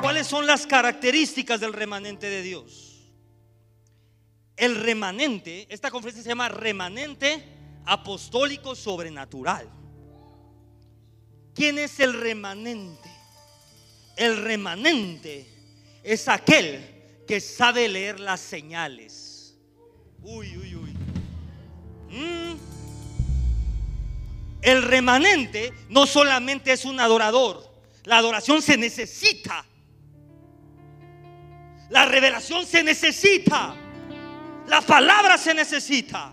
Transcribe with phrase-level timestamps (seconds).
[0.00, 3.12] ¿Cuáles son las características del remanente de Dios?
[4.56, 7.44] El remanente, esta conferencia se llama remanente
[7.84, 9.68] apostólico sobrenatural.
[11.54, 13.10] ¿Quién es el remanente?
[14.16, 15.46] El remanente
[16.02, 19.56] es aquel que sabe leer las señales.
[20.22, 20.92] Uy, uy, uy.
[22.10, 22.71] Mm.
[24.62, 27.68] El remanente no solamente es un adorador,
[28.04, 29.64] la adoración se necesita.
[31.90, 33.74] La revelación se necesita.
[34.66, 36.32] La palabra se necesita.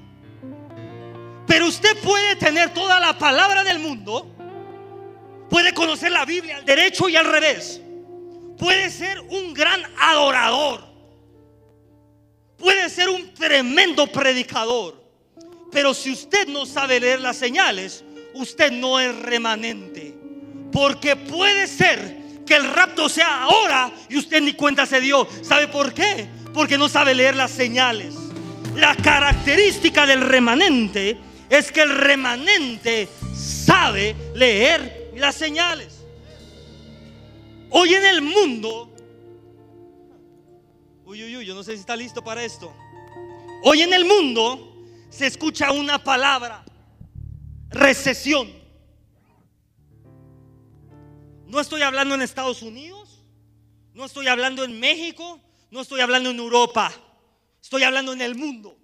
[1.45, 4.35] Pero usted puede tener toda la palabra del mundo.
[5.49, 7.81] Puede conocer la Biblia al derecho y al revés.
[8.57, 10.87] Puede ser un gran adorador.
[12.57, 15.03] Puede ser un tremendo predicador.
[15.71, 20.13] Pero si usted no sabe leer las señales, usted no es remanente.
[20.71, 25.27] Porque puede ser que el rapto sea ahora y usted ni cuenta se dio.
[25.41, 26.27] ¿Sabe por qué?
[26.53, 28.15] Porque no sabe leer las señales.
[28.75, 31.17] La característica del remanente
[31.49, 35.99] es que el remanente sabe leer las señales.
[37.71, 38.91] Hoy en el mundo,
[41.05, 42.73] uy, uy, uy, yo no sé si está listo para esto.
[43.63, 46.63] Hoy en el mundo se escucha una palabra,
[47.69, 48.51] recesión.
[51.47, 53.23] No estoy hablando en Estados Unidos,
[53.93, 55.39] no estoy hablando en México,
[55.71, 56.91] no estoy hablando en Europa,
[57.61, 58.77] estoy hablando en el mundo.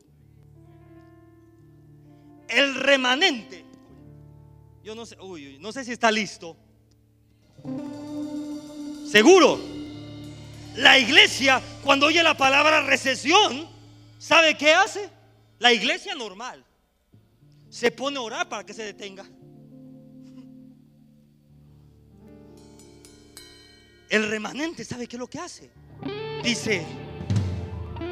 [2.47, 3.66] El remanente,
[4.83, 6.58] yo no sé, uy, no sé si está listo.
[9.08, 9.59] Seguro,
[10.75, 13.67] la iglesia cuando oye la palabra recesión,
[14.17, 15.09] ¿sabe qué hace?
[15.59, 16.66] La iglesia normal
[17.69, 19.25] se pone a orar para que se detenga.
[24.09, 25.72] El remanente, ¿sabe qué es lo que hace?
[26.44, 26.85] Dice,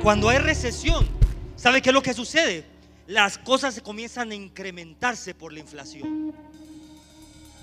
[0.01, 1.07] cuando hay recesión,
[1.55, 2.65] ¿sabe qué es lo que sucede?
[3.07, 6.33] Las cosas se comienzan a incrementarse por la inflación.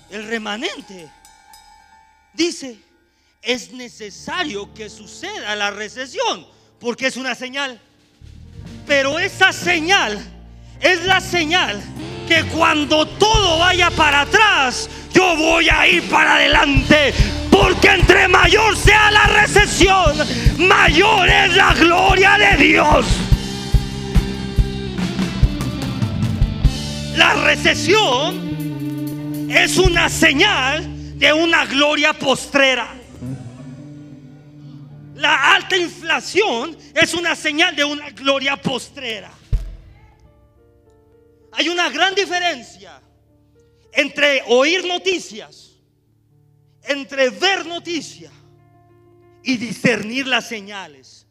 [0.09, 1.09] El remanente
[2.33, 2.79] dice,
[3.41, 6.47] es necesario que suceda la recesión,
[6.79, 7.79] porque es una señal.
[8.87, 10.19] Pero esa señal
[10.81, 11.81] es la señal
[12.27, 17.13] que cuando todo vaya para atrás, yo voy a ir para adelante.
[17.51, 20.15] Porque entre mayor sea la recesión,
[20.57, 23.05] mayor es la gloria de Dios.
[27.15, 32.87] La recesión es una señal de una gloria postrera.
[35.15, 39.29] La alta inflación es una señal de una gloria postrera.
[41.51, 43.01] Hay una gran diferencia
[43.91, 45.71] entre oír noticias,
[46.83, 48.31] entre ver noticias
[49.43, 51.27] y discernir las señales.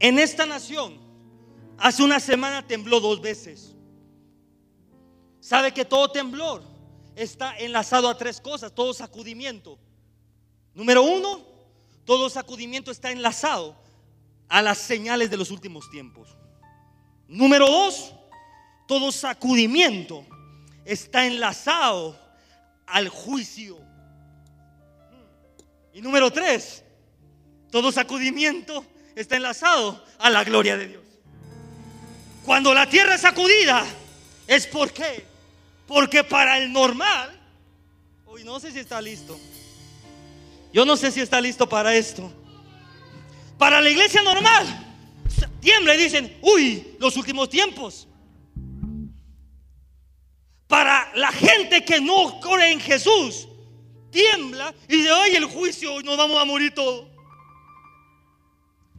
[0.00, 0.98] En esta nación,
[1.78, 3.74] hace una semana tembló dos veces.
[5.40, 6.62] ¿Sabe que todo temblor
[7.14, 8.74] está enlazado a tres cosas?
[8.74, 9.78] Todo sacudimiento.
[10.74, 11.44] Número uno,
[12.04, 13.76] todo sacudimiento está enlazado
[14.48, 16.36] a las señales de los últimos tiempos.
[17.28, 18.14] Número dos,
[18.86, 20.26] todo sacudimiento
[20.84, 22.18] está enlazado
[22.86, 23.78] al juicio.
[25.94, 26.82] Y número tres,
[27.70, 28.84] todo sacudimiento
[29.14, 31.02] está enlazado a la gloria de Dios.
[32.44, 33.84] Cuando la tierra es sacudida,
[34.46, 35.24] es porque,
[35.86, 37.38] porque para el normal,
[38.26, 39.38] hoy no sé si está listo.
[40.72, 42.32] Yo no sé si está listo para esto.
[43.58, 44.66] Para la iglesia normal,
[45.60, 48.08] tiembla y dicen, uy, los últimos tiempos.
[50.72, 53.46] Para la gente que no cree en Jesús,
[54.10, 57.08] tiembla y de hoy el juicio, nos vamos a morir todos.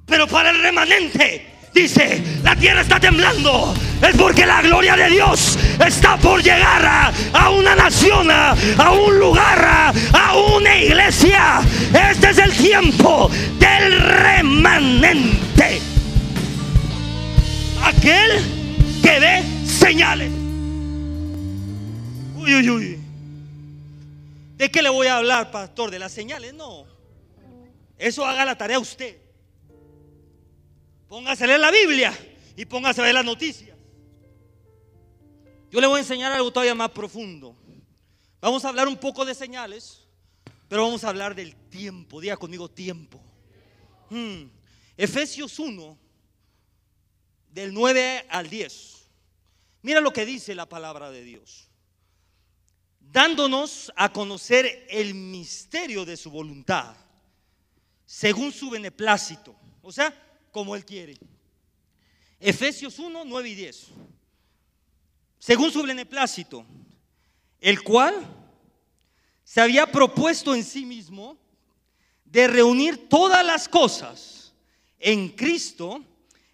[0.05, 3.73] Pero para el remanente, dice, la tierra está temblando.
[4.07, 8.55] Es porque la gloria de Dios está por llegar a, una nación, a,
[8.91, 11.59] un lugar, a una iglesia.
[11.91, 15.81] Este es el tiempo del remanente.
[17.83, 18.43] Aquel
[19.01, 20.42] que ve señales.
[22.43, 22.99] Uy, uy, uy.
[24.57, 25.89] ¿De qué le voy a hablar, pastor?
[25.89, 26.53] ¿De las señales?
[26.53, 26.85] No.
[27.97, 29.17] Eso haga la tarea usted.
[31.07, 32.13] Póngase a leer la Biblia
[32.57, 33.77] y póngase a ver las noticias.
[35.71, 37.55] Yo le voy a enseñar algo todavía más profundo.
[38.41, 40.05] Vamos a hablar un poco de señales,
[40.67, 42.19] pero vamos a hablar del tiempo.
[42.19, 43.21] Diga conmigo tiempo.
[44.09, 44.49] Hmm.
[44.97, 45.97] Efesios 1,
[47.51, 49.09] del 9 al 10.
[49.81, 51.69] Mira lo que dice la palabra de Dios.
[53.13, 56.95] Dándonos a conocer el misterio de su voluntad,
[58.07, 60.11] según su beneplácito, o sea,
[60.51, 61.19] como Él quiere.
[62.39, 63.87] Efesios 1, 9 y 10.
[65.37, 66.65] Según su beneplácito,
[67.61, 68.15] el cual
[69.43, 71.37] se había propuesto en sí mismo
[72.25, 74.53] de reunir todas las cosas
[74.97, 76.03] en Cristo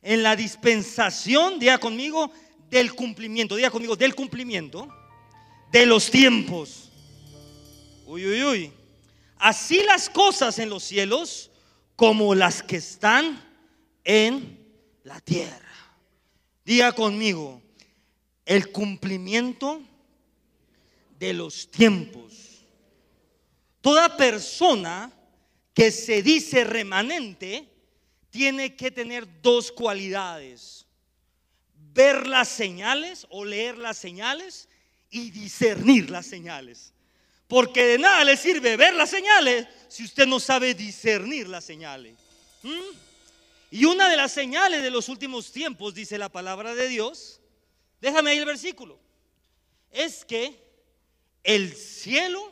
[0.02, 2.32] en la dispensación, diga conmigo,
[2.70, 4.99] del cumplimiento, diga conmigo, del cumplimiento
[5.71, 6.89] de los tiempos.
[8.06, 8.74] Uy, uy, uy.
[9.38, 11.51] Así las cosas en los cielos
[11.95, 13.44] como las que están
[14.04, 14.57] en
[15.04, 15.69] la tierra.
[16.66, 17.62] Diga conmigo,
[18.45, 19.81] el cumplimiento
[21.19, 22.66] de los tiempos.
[23.81, 25.12] Toda persona
[25.74, 27.68] que se dice remanente
[28.30, 30.86] tiene que tener dos cualidades.
[31.75, 34.69] Ver las señales o leer las señales
[35.10, 36.94] y discernir las señales.
[37.48, 42.16] Porque de nada le sirve ver las señales si usted no sabe discernir las señales.
[42.62, 42.98] ¿Mm?
[43.72, 47.42] Y una de las señales de los últimos tiempos, dice la palabra de Dios,
[48.02, 49.00] déjame ahí el versículo,
[49.92, 50.60] es que
[51.44, 52.52] el cielo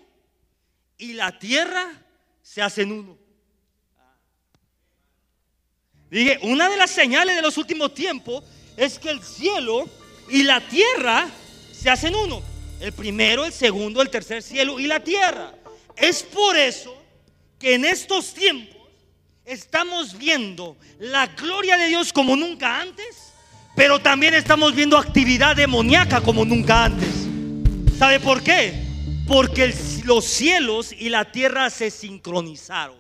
[0.98, 2.04] y la tierra
[2.42, 3.18] se hacen uno.
[6.10, 8.44] Dije, una de las señales de los últimos tiempos
[8.78, 9.90] es que el cielo
[10.30, 11.30] y la tierra
[11.80, 12.42] se hacen uno.
[12.80, 15.54] El primero, el segundo, el tercer cielo y la tierra.
[15.96, 16.96] Es por eso
[17.60, 18.78] que en estos tiempos
[19.46, 23.34] estamos viendo la gloria de Dios como nunca antes,
[23.76, 27.10] pero también estamos viendo actividad demoníaca como nunca antes.
[27.98, 28.74] ¿Sabe por qué?
[29.28, 29.74] Porque
[30.06, 32.98] los cielos y la tierra se sincronizaron.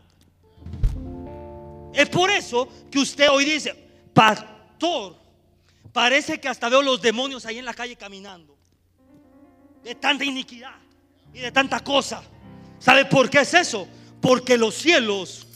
[1.93, 3.75] Es por eso que usted hoy dice,
[4.13, 5.15] pastor,
[5.93, 8.56] parece que hasta veo los demonios ahí en la calle caminando.
[9.83, 10.75] De tanta iniquidad
[11.33, 12.21] y de tanta cosa.
[12.79, 13.87] ¿Sabe por qué es eso?
[14.21, 15.47] Porque los cielos,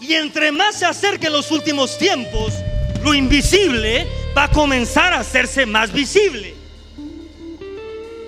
[0.00, 2.52] y entre más se acerquen los últimos tiempos,
[3.02, 4.06] lo invisible
[4.36, 6.54] va a comenzar a hacerse más visible.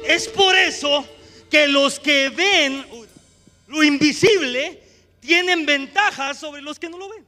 [0.06, 1.05] Es por eso
[1.50, 2.87] que los que ven
[3.67, 4.81] lo invisible
[5.20, 7.25] tienen ventajas sobre los que no lo ven.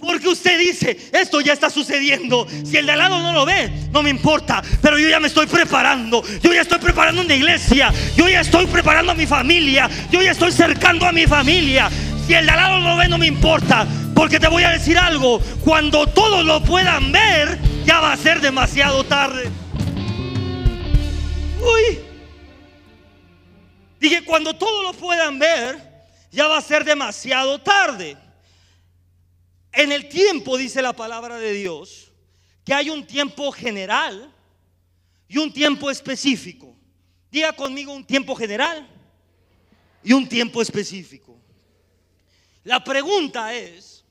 [0.00, 2.46] Porque usted dice, esto ya está sucediendo.
[2.64, 4.62] Si el de al lado no lo ve, no me importa.
[4.82, 6.22] Pero yo ya me estoy preparando.
[6.42, 7.92] Yo ya estoy preparando una iglesia.
[8.16, 9.88] Yo ya estoy preparando a mi familia.
[10.10, 11.90] Yo ya estoy cercando a mi familia.
[12.26, 13.86] Si el de al lado no lo ve, no me importa.
[14.14, 15.40] Porque te voy a decir algo.
[15.64, 19.50] Cuando todos lo puedan ver, ya va a ser demasiado tarde.
[21.60, 21.98] Uy.
[24.00, 25.78] Dije, cuando todos lo puedan ver,
[26.30, 28.16] ya va a ser demasiado tarde.
[29.74, 32.12] En el tiempo, dice la palabra de Dios,
[32.64, 34.32] que hay un tiempo general
[35.28, 36.76] y un tiempo específico.
[37.30, 38.88] Diga conmigo un tiempo general
[40.02, 41.36] y un tiempo específico.
[42.62, 44.04] La pregunta es,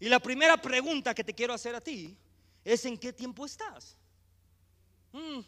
[0.00, 2.16] y la primera pregunta que te quiero hacer a ti,
[2.64, 3.96] es en qué tiempo estás.
[5.12, 5.40] Mm.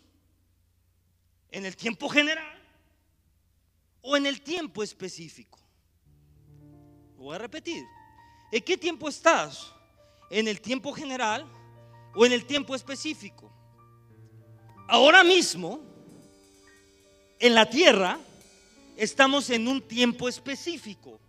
[1.50, 2.62] ¿En el tiempo general
[4.00, 5.58] o en el tiempo específico?
[7.16, 7.84] voy a repetir.
[8.52, 9.72] ¿En qué tiempo estás?
[10.30, 11.46] ¿En el tiempo general
[12.14, 13.52] o en el tiempo específico?
[14.88, 15.80] Ahora mismo,
[17.38, 18.18] en la tierra,
[18.96, 21.20] estamos en un tiempo específico.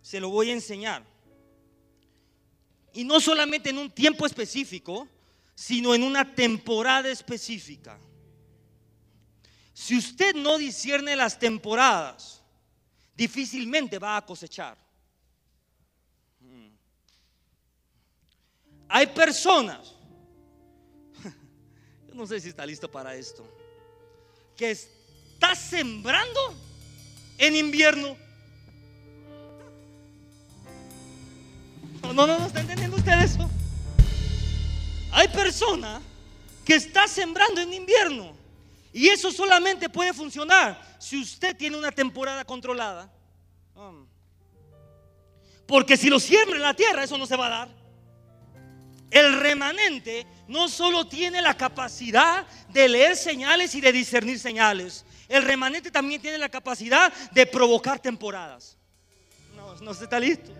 [0.00, 1.04] Se lo voy a enseñar.
[2.92, 5.08] Y no solamente en un tiempo específico,
[5.54, 7.98] sino en una temporada específica.
[9.74, 12.42] Si usted no discierne las temporadas,
[13.16, 14.87] difícilmente va a cosechar.
[18.88, 19.94] Hay personas,
[22.08, 23.46] yo no sé si está listo para esto,
[24.56, 26.54] que está sembrando
[27.36, 28.16] en invierno.
[32.02, 33.48] No, no, no, ¿está entendiendo usted eso?
[35.12, 36.02] Hay personas
[36.64, 38.36] que está sembrando en invierno.
[38.92, 43.12] Y eso solamente puede funcionar si usted tiene una temporada controlada.
[43.74, 44.06] Um,
[45.66, 47.77] porque si lo siembra en la tierra, eso no se va a dar.
[49.10, 55.42] El remanente no solo tiene la capacidad de leer señales y de discernir señales, el
[55.42, 58.76] remanente también tiene la capacidad de provocar temporadas.
[59.54, 60.52] No, no se está listo.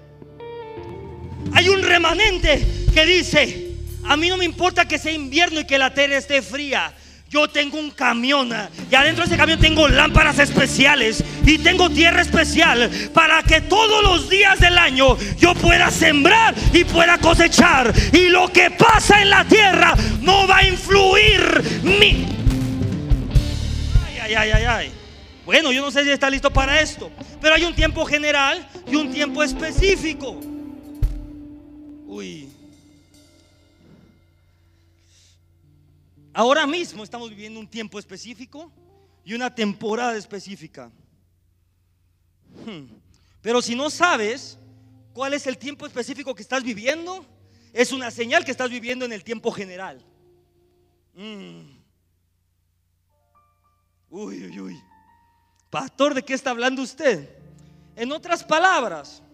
[1.54, 3.74] Hay un remanente que dice,
[4.04, 6.94] a mí no me importa que sea invierno y que la tierra esté fría.
[7.30, 8.50] Yo tengo un camión
[8.90, 14.02] y adentro de ese camión tengo lámparas especiales y tengo tierra especial para que todos
[14.02, 17.92] los días del año yo pueda sembrar y pueda cosechar.
[18.14, 22.26] Y lo que pasa en la tierra no va a influir mi...
[24.22, 24.92] ay, ay, ay.
[25.44, 27.10] Bueno, yo no sé si está listo para esto,
[27.42, 30.40] pero hay un tiempo general y un tiempo específico.
[36.38, 38.70] Ahora mismo estamos viviendo un tiempo específico
[39.24, 40.88] y una temporada específica.
[42.64, 42.84] Hmm.
[43.42, 44.56] Pero si no sabes
[45.12, 47.26] cuál es el tiempo específico que estás viviendo,
[47.72, 50.00] es una señal que estás viviendo en el tiempo general.
[51.12, 51.76] Hmm.
[54.08, 54.82] Uy, uy, uy.
[55.70, 57.36] Pastor, ¿de qué está hablando usted?
[57.96, 59.24] En otras palabras,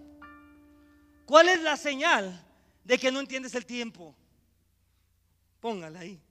[1.27, 2.43] ¿cuál es la señal
[2.83, 4.17] de que no entiendes el tiempo?
[5.61, 6.24] Póngala ahí.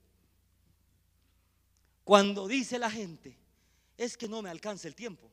[2.04, 3.38] Cuando dice la gente,
[3.98, 5.30] es que no me alcanza el tiempo.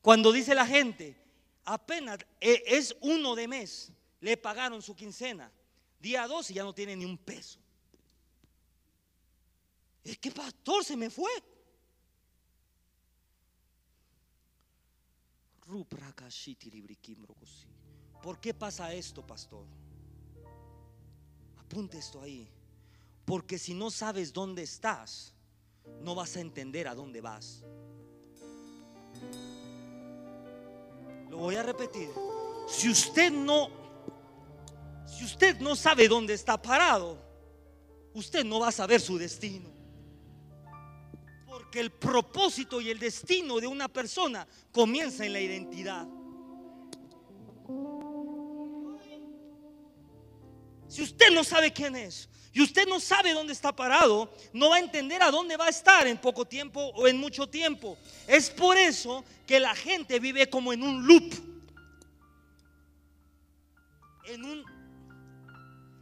[0.00, 1.16] Cuando dice la gente,
[1.64, 5.52] apenas eh, es uno de mes, le pagaron su quincena,
[5.98, 7.58] día dos y ya no tiene ni un peso.
[10.02, 11.30] Es que pastor se me fue.
[18.22, 19.66] ¿Por qué pasa esto, pastor?
[21.58, 22.50] Apunte esto ahí.
[23.30, 25.32] Porque si no sabes dónde estás,
[26.02, 27.62] no vas a entender a dónde vas.
[31.28, 32.10] Lo voy a repetir.
[32.66, 33.70] Si usted no
[35.06, 37.22] si usted no sabe dónde está parado,
[38.14, 39.70] usted no va a saber su destino.
[41.46, 46.04] Porque el propósito y el destino de una persona comienza en la identidad.
[50.90, 54.76] Si usted no sabe quién es y usted no sabe dónde está parado, no va
[54.76, 57.96] a entender a dónde va a estar en poco tiempo o en mucho tiempo.
[58.26, 61.32] Es por eso que la gente vive como en un loop,
[64.24, 64.64] en un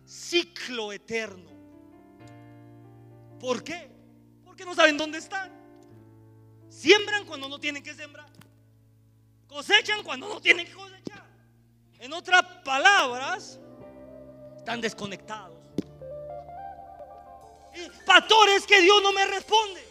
[0.07, 1.51] ciclo eterno.
[3.39, 3.91] ¿Por qué?
[4.43, 5.53] Porque no saben dónde están.
[6.71, 8.31] Siembran cuando no tienen que sembrar.
[9.49, 11.27] Cosechan cuando no tienen que cosechar.
[11.99, 13.61] En otras palabras,
[14.69, 15.57] están desconectados.
[18.05, 19.83] Pastor, es que Dios no me responde.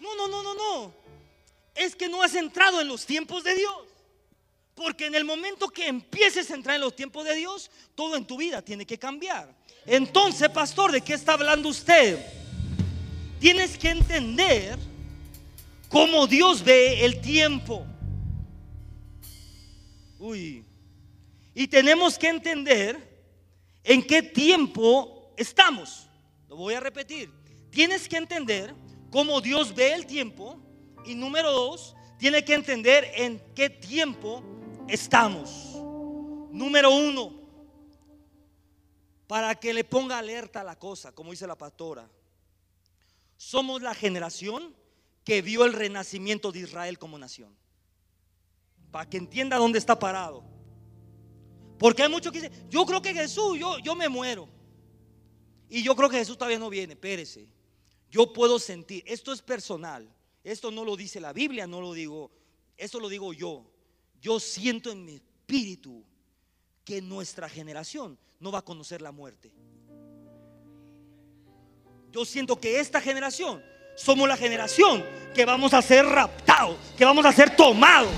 [0.00, 0.92] No, no, no, no, no.
[1.76, 3.84] Es que no has entrado en los tiempos de Dios.
[4.74, 8.24] Porque en el momento que empieces a entrar en los tiempos de Dios, todo en
[8.24, 9.54] tu vida tiene que cambiar.
[9.84, 12.18] Entonces, pastor, ¿de qué está hablando usted?
[13.38, 14.76] Tienes que entender
[15.88, 17.86] cómo Dios ve el tiempo.
[20.18, 20.64] Uy.
[21.54, 23.15] Y tenemos que entender
[23.86, 26.08] en qué tiempo estamos.
[26.48, 27.32] Lo voy a repetir.
[27.70, 28.74] Tienes que entender
[29.10, 30.60] cómo Dios ve el tiempo.
[31.04, 34.42] Y número dos, tiene que entender en qué tiempo
[34.88, 35.76] estamos.
[36.50, 37.32] Número uno,
[39.28, 42.08] para que le ponga alerta a la cosa, como dice la pastora.
[43.36, 44.74] Somos la generación
[45.22, 47.54] que vio el renacimiento de Israel como nación.
[48.90, 50.55] Para que entienda dónde está parado.
[51.78, 54.48] Porque hay muchos que dicen, yo creo que Jesús, yo, yo me muero.
[55.68, 57.48] Y yo creo que Jesús todavía no viene, espérese.
[58.10, 60.08] Yo puedo sentir, esto es personal,
[60.44, 62.30] esto no lo dice la Biblia, no lo digo,
[62.76, 63.66] esto lo digo yo.
[64.20, 66.04] Yo siento en mi espíritu
[66.84, 69.52] que nuestra generación no va a conocer la muerte.
[72.12, 73.62] Yo siento que esta generación
[73.96, 75.04] somos la generación
[75.34, 78.12] que vamos a ser raptados, que vamos a ser tomados.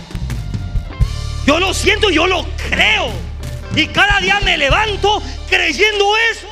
[1.47, 3.28] Yo lo siento, yo lo creo.
[3.75, 6.49] Y cada día me levanto creyendo eso.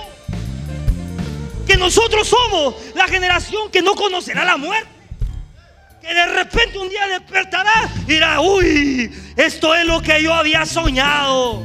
[1.67, 4.91] Que nosotros somos la generación que no conocerá la muerte.
[6.01, 10.65] Que de repente un día despertará y dirá, uy, esto es lo que yo había
[10.65, 11.65] soñado.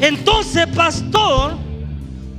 [0.00, 1.56] Entonces, pastor,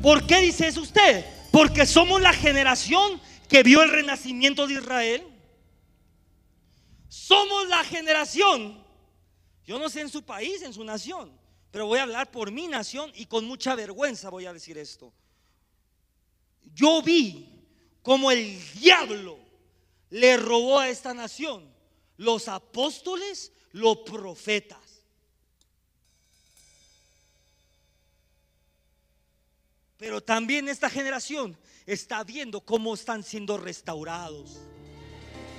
[0.02, 1.26] ¿por qué dice eso usted?
[1.52, 5.24] Porque somos la generación que vio el renacimiento de Israel.
[7.08, 8.85] Somos la generación
[9.66, 11.32] yo no sé en su país, en su nación,
[11.72, 15.12] pero voy a hablar por mi nación y con mucha vergüenza voy a decir esto.
[16.74, 17.52] Yo vi
[18.02, 19.40] como el diablo
[20.12, 21.68] le robó a esta nación
[22.18, 24.80] los apóstoles, los profetas.
[29.98, 34.60] Pero también esta generación está viendo cómo están siendo restaurados.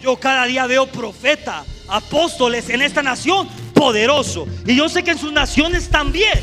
[0.01, 4.49] Yo cada día veo profetas, apóstoles en esta nación poderoso.
[4.67, 6.41] Y yo sé que en sus naciones también.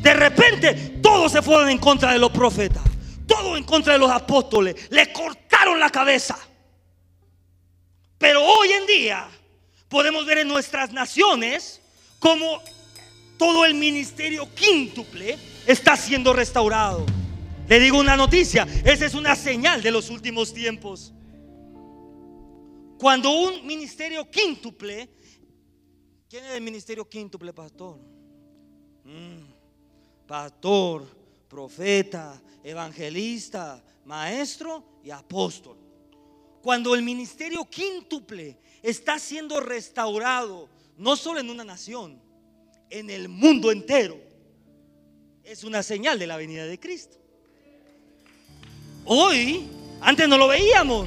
[0.00, 2.82] De repente todos se fueron en contra de los profetas.
[3.26, 4.76] Todos en contra de los apóstoles.
[4.90, 6.38] Le cortaron la cabeza.
[8.16, 9.28] Pero hoy en día
[9.88, 11.80] podemos ver en nuestras naciones
[12.20, 12.62] como
[13.36, 17.04] todo el ministerio quíntuple está siendo restaurado.
[17.68, 21.12] Le digo una noticia, esa es una señal de los últimos tiempos.
[22.98, 25.08] Cuando un ministerio quíntuple,
[26.34, 27.96] ¿quién es el ministerio quíntuple, pastor?
[29.04, 31.06] Mm, pastor,
[31.48, 35.78] profeta, evangelista, maestro y apóstol.
[36.60, 42.20] Cuando el ministerio quíntuple está siendo restaurado, no solo en una nación,
[42.90, 44.20] en el mundo entero,
[45.44, 47.16] es una señal de la venida de Cristo.
[49.04, 49.68] Hoy,
[50.00, 51.06] antes no lo veíamos.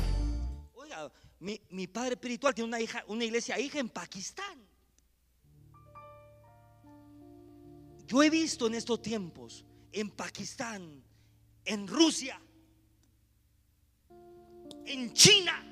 [0.74, 4.67] Oiga, mi, padre espiritual tiene una hija, una iglesia hija en Pakistán.
[8.08, 11.04] Yo he visto en estos tiempos en Pakistán,
[11.66, 12.40] en Rusia,
[14.86, 15.64] en China,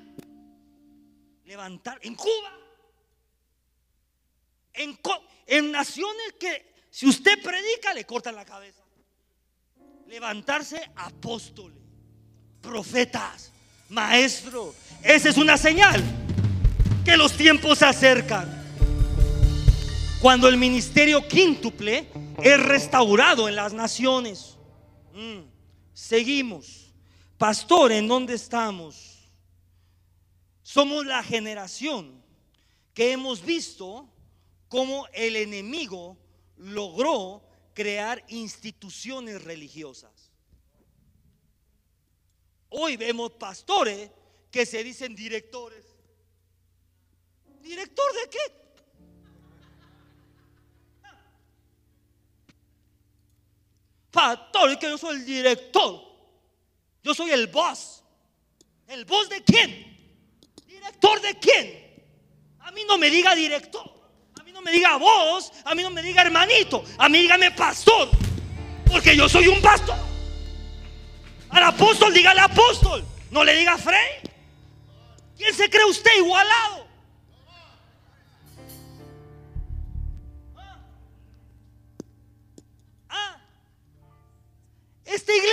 [1.46, 2.52] levantar, en Cuba,
[4.74, 8.82] en, naciones que si usted predica le cortan la cabeza.
[10.06, 11.78] Levantarse apóstoles,
[12.60, 13.52] profetas,
[13.88, 14.74] maestros.
[15.02, 16.02] Esa es una señal
[17.04, 18.54] que los tiempos se acercan.
[20.20, 24.56] Cuando el ministerio quíntuple es restaurado en las naciones.
[25.12, 25.42] Mm,
[25.92, 26.92] seguimos.
[27.38, 29.30] Pastor, ¿en dónde estamos?
[30.62, 32.22] Somos la generación
[32.94, 34.08] que hemos visto
[34.68, 36.16] cómo el enemigo
[36.56, 37.42] logró
[37.74, 40.32] crear instituciones religiosas.
[42.70, 44.10] Hoy vemos pastores
[44.50, 45.84] que se dicen directores.
[47.60, 48.65] ¿Director de qué?
[54.16, 56.00] Pastor, es que yo soy el director.
[57.02, 58.02] Yo soy el boss.
[58.88, 59.94] ¿El boss de quién?
[60.66, 62.06] ¿Director de quién?
[62.60, 63.84] A mí no me diga director.
[64.40, 65.52] A mí no me diga vos.
[65.66, 66.82] A mí no me diga hermanito.
[66.96, 68.08] A mí dígame pastor.
[68.90, 69.98] Porque yo soy un pastor.
[71.50, 73.04] Al apóstol dígale apóstol.
[73.30, 74.22] No le diga Frey.
[75.36, 76.85] ¿Quién se cree usted igualado?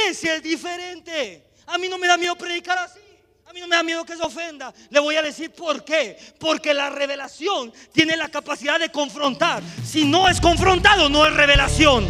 [0.09, 1.47] Es diferente.
[1.67, 2.99] A mí no me da miedo predicar así.
[3.45, 4.73] A mí no me da miedo que se ofenda.
[4.89, 6.17] Le voy a decir por qué.
[6.39, 9.61] Porque la revelación tiene la capacidad de confrontar.
[9.85, 12.07] Si no es confrontado, no es revelación.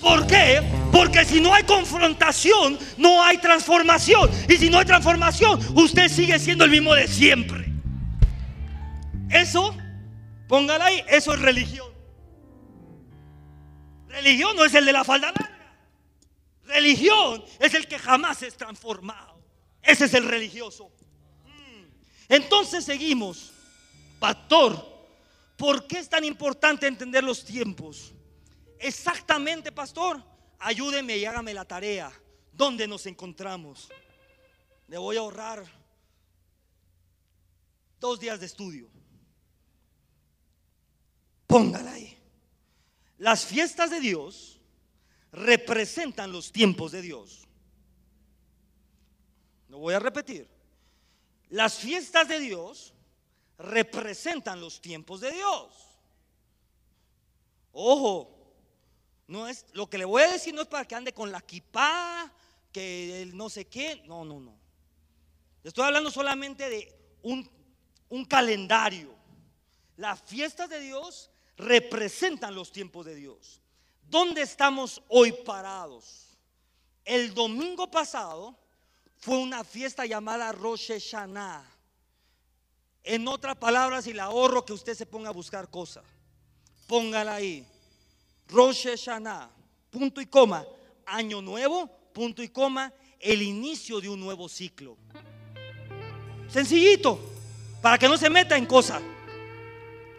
[0.00, 0.62] ¿Por qué?
[0.90, 4.30] Porque si no hay confrontación, no hay transformación.
[4.48, 7.66] Y si no hay transformación, usted sigue siendo el mismo de siempre.
[9.28, 9.76] Eso,
[10.48, 11.86] póngala ahí, eso es religión.
[14.08, 15.49] Religión no es el de la falda larga.
[16.70, 19.42] Religión es el que jamás es transformado.
[19.82, 20.90] Ese es el religioso.
[21.44, 21.84] Mm.
[22.28, 23.52] Entonces seguimos.
[24.18, 24.86] Pastor,
[25.56, 28.12] ¿por qué es tan importante entender los tiempos?
[28.78, 30.22] Exactamente, pastor.
[30.58, 32.12] Ayúdeme y hágame la tarea.
[32.52, 33.88] ¿Dónde nos encontramos?
[34.86, 35.64] Le voy a ahorrar
[37.98, 38.90] dos días de estudio.
[41.46, 42.16] Póngala ahí.
[43.18, 44.59] Las fiestas de Dios
[45.32, 47.46] representan los tiempos de Dios.
[49.68, 50.48] Lo voy a repetir.
[51.48, 52.94] Las fiestas de Dios
[53.58, 55.90] representan los tiempos de Dios.
[57.72, 58.40] Ojo,
[59.26, 61.40] no es lo que le voy a decir no es para que ande con la
[61.40, 62.32] kipá,
[62.72, 64.58] que el no sé qué, no, no, no.
[65.62, 67.48] Estoy hablando solamente de un,
[68.08, 69.14] un calendario.
[69.96, 73.60] Las fiestas de Dios representan los tiempos de Dios.
[74.10, 76.36] ¿Dónde estamos hoy parados?
[77.04, 78.58] El domingo pasado
[79.18, 81.64] fue una fiesta llamada Rosh Hashanah.
[83.04, 86.02] En otras palabras, y le ahorro que usted se ponga a buscar cosas,
[86.88, 87.64] póngala ahí.
[88.48, 89.48] Rosh Hashanah,
[89.90, 90.66] punto y coma,
[91.06, 94.96] año nuevo, punto y coma, el inicio de un nuevo ciclo.
[96.48, 97.20] Sencillito,
[97.80, 99.00] para que no se meta en cosas.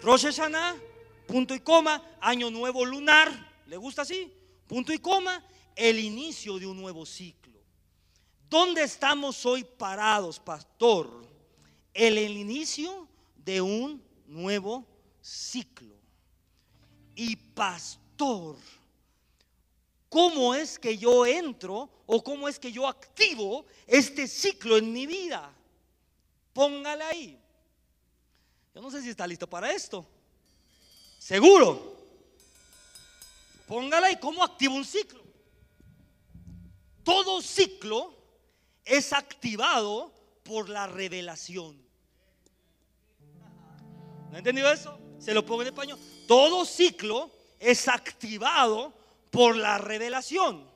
[0.01, 0.77] Rosh Hashanah,
[1.27, 4.29] punto y coma, año nuevo lunar, ¿Le gusta así?
[4.67, 5.41] Punto y coma,
[5.77, 7.57] el inicio de un nuevo ciclo.
[8.49, 11.25] ¿Dónde estamos hoy parados, pastor?
[11.93, 13.07] El, inicio
[13.37, 14.85] de un nuevo
[15.21, 15.95] ciclo.
[17.15, 18.57] Y pastor,
[20.09, 25.05] ¿cómo es que yo entro o cómo es que yo activo este ciclo en mi
[25.05, 25.49] vida?
[26.51, 27.39] Póngale ahí.
[28.75, 30.05] Yo no sé si está listo para esto.
[31.17, 32.00] Seguro.
[33.71, 35.23] Póngala y cómo activa un ciclo.
[37.05, 38.13] Todo ciclo
[38.83, 41.81] es activado por la revelación.
[44.29, 44.99] ¿No ha entendido eso?
[45.19, 45.97] Se lo pongo en español.
[46.27, 47.31] Todo ciclo
[47.61, 48.93] es activado
[49.29, 50.69] por la revelación.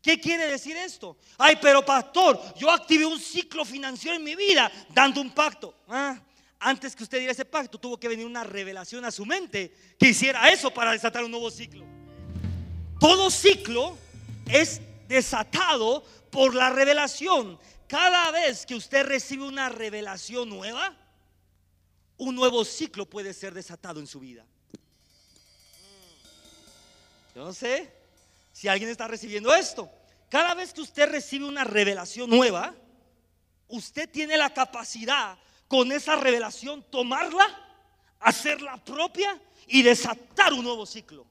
[0.00, 1.18] ¿Qué quiere decir esto?
[1.36, 5.74] Ay, pero pastor, yo activé un ciclo financiero en mi vida dando un pacto.
[5.86, 6.18] Ah,
[6.58, 10.08] antes que usted diera ese pacto, tuvo que venir una revelación a su mente que
[10.08, 11.97] hiciera eso para desatar un nuevo ciclo.
[12.98, 13.96] Todo ciclo
[14.50, 17.58] es desatado por la revelación.
[17.86, 20.94] Cada vez que usted recibe una revelación nueva,
[22.16, 24.44] un nuevo ciclo puede ser desatado en su vida.
[27.34, 27.92] Yo no sé
[28.52, 29.88] si alguien está recibiendo esto.
[30.28, 32.74] Cada vez que usted recibe una revelación nueva,
[33.68, 37.46] usted tiene la capacidad con esa revelación tomarla,
[38.18, 41.24] hacerla propia y desatar un nuevo ciclo.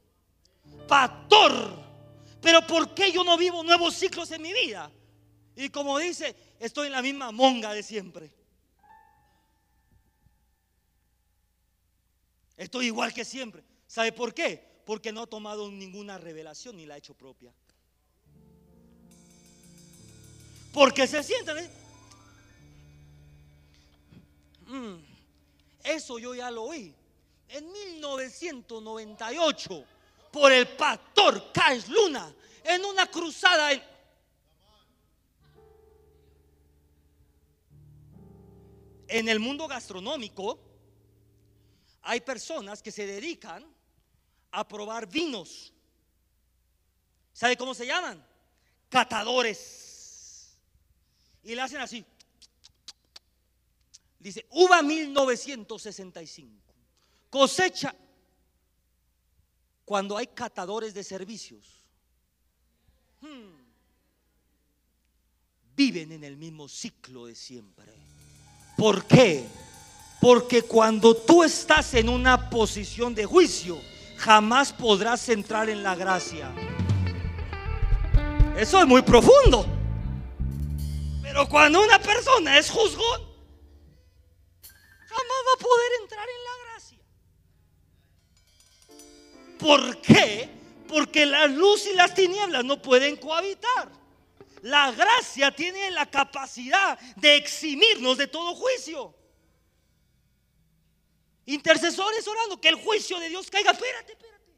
[0.87, 1.53] Pastor,
[2.41, 4.91] pero ¿por qué yo no vivo nuevos ciclos en mi vida?
[5.55, 8.31] Y como dice, estoy en la misma monga de siempre.
[12.55, 13.63] Estoy igual que siempre.
[13.85, 14.81] ¿Sabe por qué?
[14.85, 17.53] Porque no ha tomado ninguna revelación ni la ha hecho propia.
[20.73, 21.59] Porque se sientan.
[21.59, 21.69] ¿eh?
[24.67, 24.97] Mm,
[25.83, 26.93] eso yo ya lo oí.
[27.49, 29.85] En 1998,
[30.37, 32.31] por el pastor Cash Luna,
[32.63, 33.81] en una cruzada en,
[39.07, 40.59] en el mundo gastronómico,
[42.03, 43.65] hay personas que se dedican
[44.51, 45.73] a probar vinos.
[47.33, 48.23] ¿Sabe cómo se llaman?
[48.89, 50.57] Catadores.
[51.43, 52.05] Y le hacen así.
[54.19, 56.73] Dice, uva 1965.
[57.29, 57.95] Cosecha.
[59.87, 61.65] Cuando hay catadores de servicios,
[63.21, 63.55] hmm,
[65.77, 67.93] viven en el mismo ciclo de siempre.
[68.75, 69.47] ¿Por qué?
[70.19, 73.79] Porque cuando tú estás en una posición de juicio,
[74.17, 76.53] jamás podrás entrar en la gracia.
[78.57, 79.65] Eso es muy profundo.
[81.21, 83.21] Pero cuando una persona es juzgón,
[85.07, 86.66] jamás va a poder entrar en la gracia.
[89.67, 90.49] ¿Por qué?
[90.87, 93.91] Porque la luz y las tinieblas no pueden cohabitar.
[94.61, 99.13] La gracia tiene la capacidad de eximirnos de todo juicio.
[101.47, 103.71] Intercesores orando que el juicio de Dios caiga.
[103.71, 104.53] Espérate, espérate.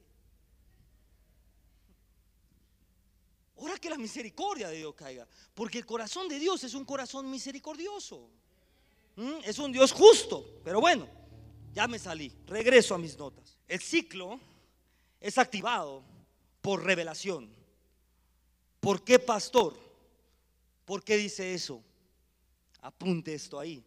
[3.55, 5.27] Ora que la misericordia de Dios caiga.
[5.55, 8.29] Porque el corazón de Dios es un corazón misericordioso.
[9.15, 9.39] ¿Mm?
[9.43, 10.61] Es un Dios justo.
[10.63, 11.09] Pero bueno,
[11.73, 12.31] ya me salí.
[12.45, 13.57] Regreso a mis notas.
[13.67, 14.39] El ciclo
[15.19, 16.03] es activado
[16.61, 17.49] por revelación.
[18.79, 19.77] ¿Por qué, pastor?
[20.85, 21.83] ¿Por qué dice eso?
[22.81, 23.83] Apunte esto ahí.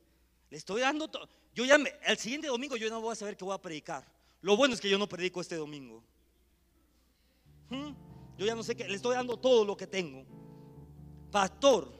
[0.51, 1.11] Le estoy dando.
[1.55, 4.05] Yo ya el siguiente domingo yo no voy a saber que voy a predicar.
[4.43, 6.03] Lo bueno es que yo no predico este domingo.
[7.71, 7.93] ¿Mm?
[8.39, 10.25] Yo ya no sé qué, le estoy dando todo lo que tengo.
[11.31, 11.91] Pastor,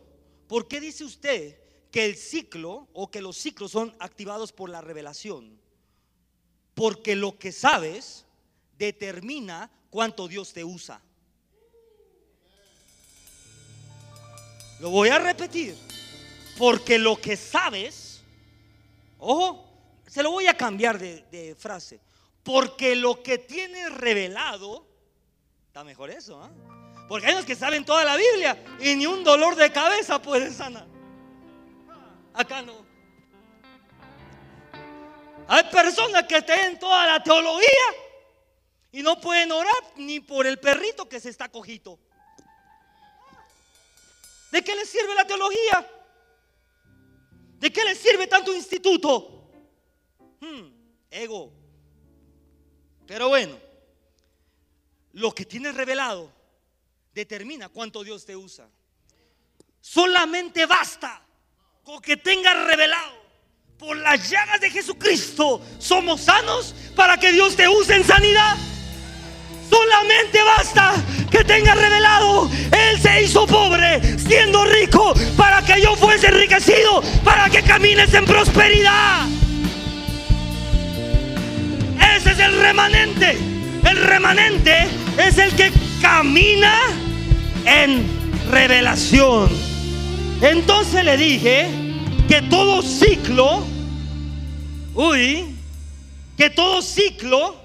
[0.49, 1.59] ¿por qué dice usted
[1.91, 5.59] que el ciclo o que los ciclos son activados por la revelación?
[6.75, 8.22] Porque lo que sabes
[8.87, 11.01] determina cuánto Dios te usa.
[14.81, 15.77] Lo voy a repetir.
[16.59, 18.13] Porque lo que sabes
[19.25, 19.65] Ojo,
[20.09, 22.01] se lo voy a cambiar de, frase.
[22.43, 24.85] Porque lo que tiene revelado,
[25.69, 26.51] está mejor eso, ¿ah?
[27.09, 30.53] Porque hay unos que saben toda la Biblia y ni un dolor de cabeza pueden
[30.53, 30.89] sanar.
[32.35, 32.85] Acá no.
[35.47, 37.69] Hay personas que tienen toda la teología
[38.93, 41.99] y no pueden orar ni por el perrito que se está cojito.
[44.51, 45.91] ¿De qué les sirve la teología?
[47.59, 49.51] ¿De qué le sirve tanto instituto?
[50.41, 50.69] Hmm,
[51.11, 51.53] ego.
[53.07, 53.59] Pero bueno,
[55.13, 56.31] lo que tienes revelado
[57.15, 58.69] determina cuánto Dios te usa.
[59.81, 61.25] Solamente basta
[61.83, 63.23] con que tengas revelado
[63.79, 68.72] por las llagas de Jesucristo somos sanos para que Dios te use en sanidad.
[69.73, 70.95] Solamente basta
[71.31, 72.51] que tenga revelado.
[72.71, 78.27] Él se hizo pobre siendo rico para que yo fuese enriquecido, para que camines en
[78.27, 79.27] prosperidad.
[82.17, 83.39] Ese es el remanente.
[83.89, 86.75] El remanente es el que camina
[87.65, 88.05] en
[88.51, 89.49] revelación.
[90.43, 91.67] Entonces le dije
[92.29, 93.65] que todo ciclo,
[94.95, 95.57] uy,
[96.37, 97.62] que todo ciclo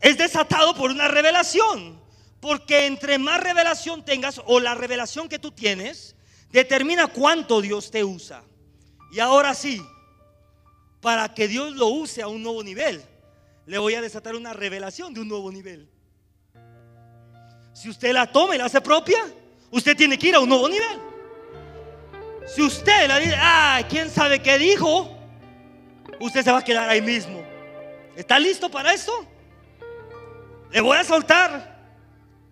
[0.00, 2.00] es desatado por una revelación.
[2.40, 6.14] Porque entre más revelación tengas o la revelación que tú tienes,
[6.52, 8.42] determina cuánto Dios te usa.
[9.12, 9.82] Y ahora sí,
[11.00, 13.02] para que Dios lo use a un nuevo nivel,
[13.66, 15.88] le voy a desatar una revelación de un nuevo nivel.
[17.72, 19.18] Si usted la toma y la hace propia,
[19.70, 20.98] usted tiene que ir a un nuevo nivel.
[22.46, 25.10] Si usted la dice, ay, quién sabe qué dijo,
[26.20, 27.42] usted se va a quedar ahí mismo.
[28.16, 29.26] ¿Está listo para esto?
[30.70, 31.78] Le voy a soltar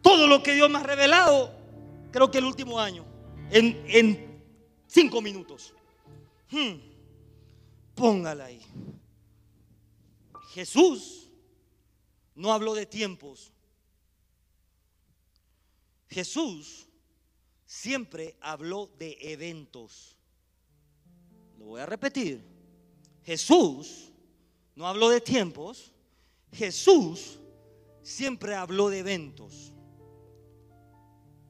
[0.03, 1.53] todo lo que Dios me ha revelado,
[2.13, 3.05] creo que el último año,
[3.51, 4.43] en,
[4.87, 5.75] cinco minutos.
[6.51, 6.79] Hmm.
[7.95, 8.61] Póngala ahí.
[10.51, 11.29] Jesús
[12.35, 13.53] no habló de tiempos.
[16.09, 16.87] Jesús
[17.65, 20.17] siempre habló de eventos.
[21.59, 22.45] Lo voy a repetir.
[23.25, 24.13] Jesús
[24.75, 25.93] no habló de tiempos.
[26.53, 27.39] Jesús
[28.07, 29.73] siempre habló de eventos.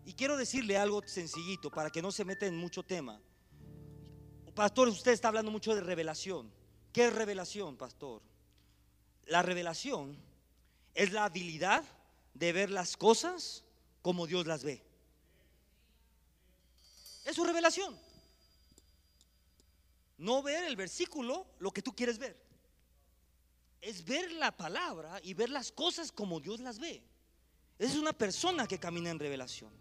[0.07, 3.21] Y quiero decirle algo sencillito para que no se meta en mucho tema.
[4.55, 6.51] Pastor, usted está hablando mucho de revelación.
[6.95, 8.23] ¿Qué es revelación, pastor?
[9.27, 10.17] La revelación
[10.95, 11.85] es la habilidad
[12.33, 13.63] de ver las cosas
[14.01, 14.83] como Dios las ve.
[17.27, 17.99] Es su revelación.
[20.17, 22.46] No ver el versículo lo que tú quieres ver.
[23.81, 27.03] Es ver la palabra y ver las cosas como Dios las ve.
[27.79, 29.73] Es una persona que camina en revelación.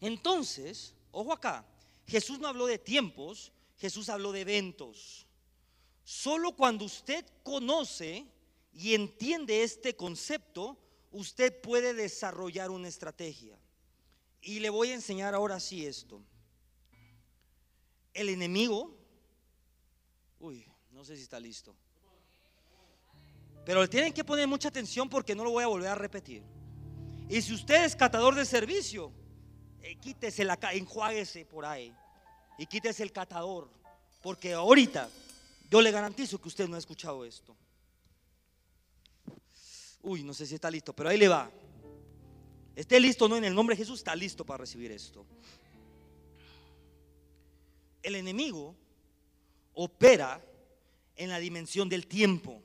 [0.00, 1.64] Entonces, ojo acá,
[2.06, 5.26] Jesús no habló de tiempos, Jesús habló de eventos.
[6.04, 8.26] Solo cuando usted conoce
[8.72, 10.78] y entiende este concepto,
[11.10, 13.58] usted puede desarrollar una estrategia.
[14.40, 16.22] Y le voy a enseñar ahora sí esto.
[18.14, 18.96] El enemigo,
[20.38, 21.74] uy, no sé si está listo.
[23.66, 26.40] Pero tienen que poner mucha atención porque no lo voy a volver a repetir.
[27.28, 29.12] Y si usted es catador de servicio,
[29.82, 31.92] eh, quítese la, enjuáguese por ahí
[32.58, 33.68] y quítese el catador,
[34.22, 35.10] porque ahorita
[35.68, 37.56] yo le garantizo que usted no ha escuchado esto.
[40.00, 41.50] Uy, no sé si está listo, pero ahí le va.
[42.76, 45.26] Esté listo, no en el nombre de Jesús, está listo para recibir esto.
[48.00, 48.76] El enemigo
[49.74, 50.40] opera
[51.16, 52.62] en la dimensión del tiempo.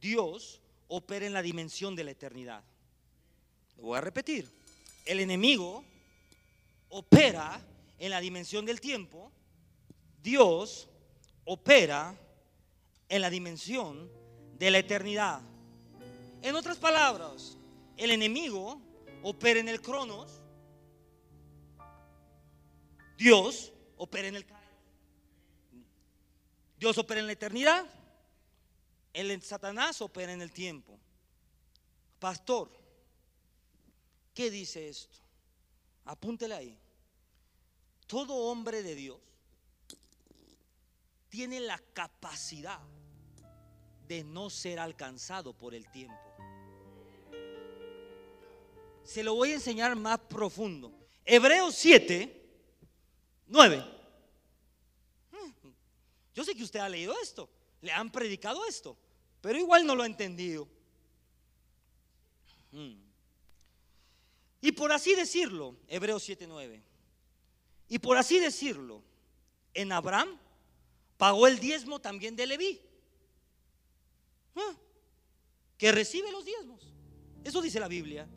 [0.00, 2.62] Dios opera en la dimensión de la eternidad.
[3.76, 4.50] Lo voy a repetir.
[5.04, 5.84] El enemigo
[6.88, 7.60] opera
[7.98, 9.32] en la dimensión del tiempo,
[10.22, 10.88] Dios
[11.44, 12.14] opera
[13.08, 14.10] en la dimensión
[14.58, 15.40] de la eternidad.
[16.42, 17.56] En otras palabras,
[17.96, 18.80] el enemigo
[19.22, 20.40] opera en el cronos,
[23.16, 24.46] Dios opera en el
[26.78, 27.86] Dios opera en la eternidad,
[29.16, 30.98] el Satanás opera en el tiempo.
[32.18, 32.70] Pastor,
[34.36, 35.18] ¿Qué dice esto?
[36.04, 36.78] Apúntele ahí.
[38.06, 39.18] Todo hombre de Dios
[41.30, 42.78] tiene la capacidad
[44.06, 46.20] de no ser alcanzado por el tiempo.
[49.04, 50.92] Se lo voy a enseñar más profundo.
[51.24, 52.50] Hebreos 7,
[53.46, 53.84] 9.
[56.34, 57.48] Yo sé que usted ha leído esto,
[57.80, 58.98] le han predicado esto,
[59.46, 60.66] pero igual no lo ha entendido.
[64.60, 66.82] Y por así decirlo, Hebreos 7:9.
[67.88, 69.04] Y por así decirlo,
[69.72, 70.36] en Abraham
[71.16, 72.80] pagó el diezmo también de Leví.
[74.56, 74.76] Ah,
[75.78, 76.92] que recibe los diezmos.
[77.44, 78.28] Eso dice la Biblia.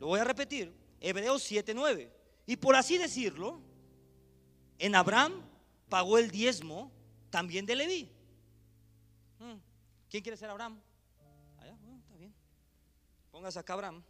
[0.00, 0.70] Lo voy a repetir.
[1.00, 2.12] Hebreos 7:9.
[2.44, 3.58] Y por así decirlo,
[4.78, 5.32] en Abraham
[5.88, 6.92] pagó el diezmo
[7.30, 8.12] también de Leví.
[9.40, 9.56] Ah,
[10.12, 10.78] ¿Quién quiere ser Abraham?
[11.58, 12.34] Allá, ah, está bien.
[13.30, 14.04] Póngase acá Abraham.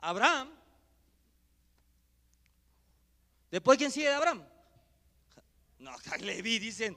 [0.00, 0.48] Abraham
[3.50, 4.42] Después, ¿quién sigue de Abraham?
[5.80, 6.96] No, Levi dicen,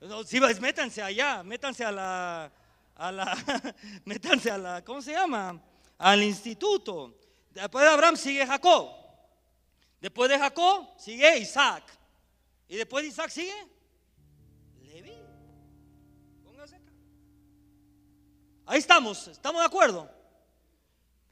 [0.00, 2.52] no, si vas, métanse allá, métanse a la,
[2.96, 5.62] a la, métanse a la, ¿cómo se llama?
[5.96, 7.20] Al instituto.
[7.50, 8.90] Después de Abraham sigue Jacob.
[10.00, 11.84] Después de Jacob sigue Isaac.
[12.66, 13.77] Y después de Isaac sigue
[18.68, 20.10] Ahí estamos, estamos de acuerdo.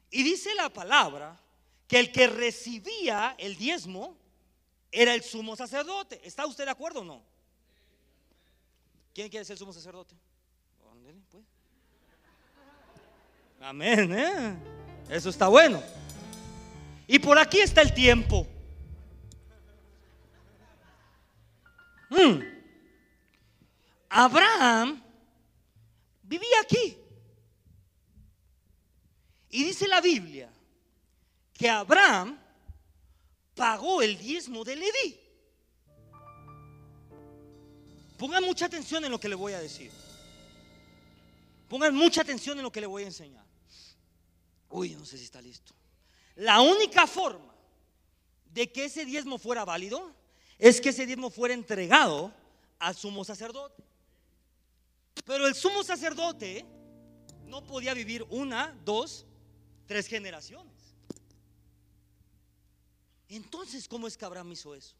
[0.09, 1.39] Y dice la palabra
[1.87, 4.17] que el que recibía el diezmo
[4.91, 6.19] era el sumo sacerdote.
[6.23, 7.21] ¿Está usted de acuerdo o no?
[9.13, 10.15] ¿Quién quiere ser sumo sacerdote?
[11.29, 11.43] Pues.
[13.61, 14.57] Amén, ¿eh?
[15.07, 15.83] Eso está bueno.
[17.05, 18.47] Y por aquí está el tiempo.
[22.09, 22.39] Hmm.
[24.09, 25.03] Abraham
[26.23, 26.97] vivía aquí.
[29.57, 30.53] Y dice la Biblia
[31.51, 32.39] que Abraham
[33.55, 35.19] pagó el diezmo de Leví.
[38.19, 39.89] Pongan mucha atención en lo que le voy a decir.
[41.67, 43.43] Pongan mucha atención en lo que le voy a enseñar.
[44.69, 45.73] Uy, no sé si está listo.
[46.35, 47.51] La única forma
[48.53, 50.13] de que ese diezmo fuera válido
[50.59, 52.31] es que ese diezmo fuera entregado
[52.77, 53.83] al sumo sacerdote.
[55.25, 56.63] Pero el sumo sacerdote
[57.47, 59.26] no podía vivir una, dos,
[59.87, 60.73] tres generaciones.
[63.29, 64.95] Entonces, ¿cómo es que Abraham hizo eso?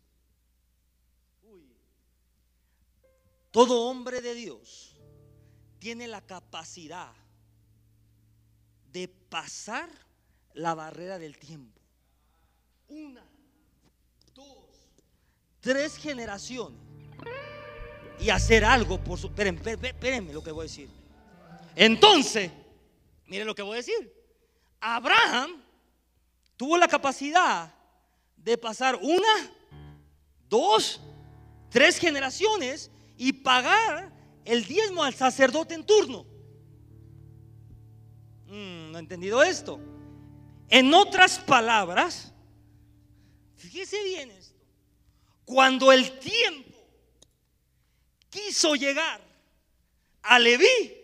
[3.52, 4.96] Todo hombre de Dios
[5.80, 7.14] tiene la capacidad
[8.92, 9.90] de pasar
[10.54, 11.80] la barrera del tiempo.
[12.88, 13.24] Una,
[14.34, 14.66] dos,
[15.60, 16.80] tres generaciones
[18.20, 19.28] y hacer algo por su...
[19.28, 20.90] Espérenme, espérenme lo que voy a decir.
[21.76, 22.52] Entonces,
[23.28, 24.17] miren lo que voy a decir.
[24.80, 25.64] Abraham
[26.56, 27.74] tuvo la capacidad
[28.36, 29.52] de pasar una,
[30.48, 31.02] dos,
[31.70, 34.12] tres generaciones y pagar
[34.46, 36.26] el diezmo al sacerdote en turno.
[38.46, 39.80] Mm, no he entendido esto.
[40.70, 42.34] En otras palabras,
[43.56, 44.56] fíjese bien esto.
[45.46, 46.78] Cuando el tiempo
[48.30, 49.22] quiso llegar
[50.24, 50.97] a Leví,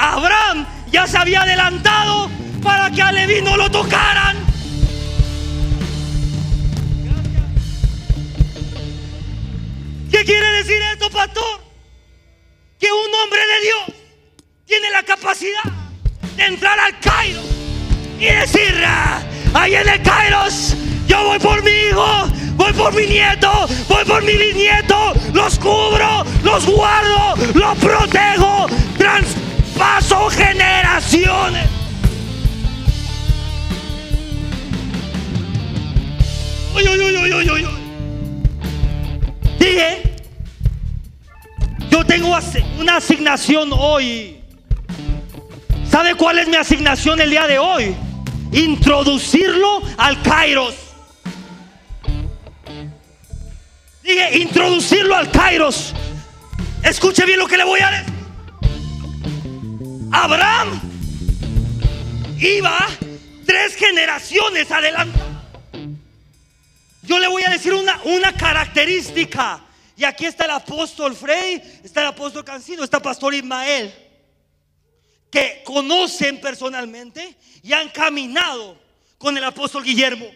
[0.00, 2.30] Abraham ya se había adelantado
[2.62, 4.34] para que a Leví no lo tocaran.
[10.10, 11.60] ¿Qué quiere decir esto, pastor?
[12.78, 14.00] Que un hombre de Dios
[14.64, 15.64] tiene la capacidad
[16.34, 17.42] de entrar al Cairo
[18.18, 19.20] y decir, ah,
[19.52, 24.22] ahí en el Kairos, yo voy por mi hijo, voy por mi nieto, voy por
[24.24, 28.66] mi bisnieto, los cubro, los guardo, los protejo,
[29.80, 31.66] traspaso generaciones.
[36.74, 37.66] Uy, uy, uy, uy, uy,
[39.58, 40.16] Dije,
[41.90, 42.36] yo tengo
[42.78, 44.42] una asignación hoy.
[45.90, 47.96] ¿Sabe cuál es mi asignación el día de hoy?
[48.52, 50.74] Introducirlo al Kairos.
[54.02, 55.94] Dije, introducirlo al Kairos.
[56.82, 58.09] Escuche bien lo que le voy a decir.
[60.12, 60.80] Abraham
[62.38, 62.88] iba
[63.46, 65.18] tres generaciones adelante.
[67.02, 69.64] Yo le voy a decir una, una característica.
[69.96, 73.92] Y aquí está el apóstol Frey, está el apóstol Cancino, está el pastor Ismael,
[75.30, 78.80] que conocen personalmente y han caminado
[79.18, 80.26] con el apóstol Guillermo.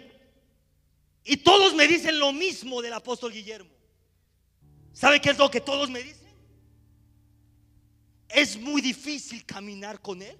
[1.25, 3.71] Y todos me dicen lo mismo del apóstol Guillermo.
[4.93, 6.24] ¿Sabe qué es lo que todos me dicen?
[8.35, 10.37] Es muy difícil caminar con él.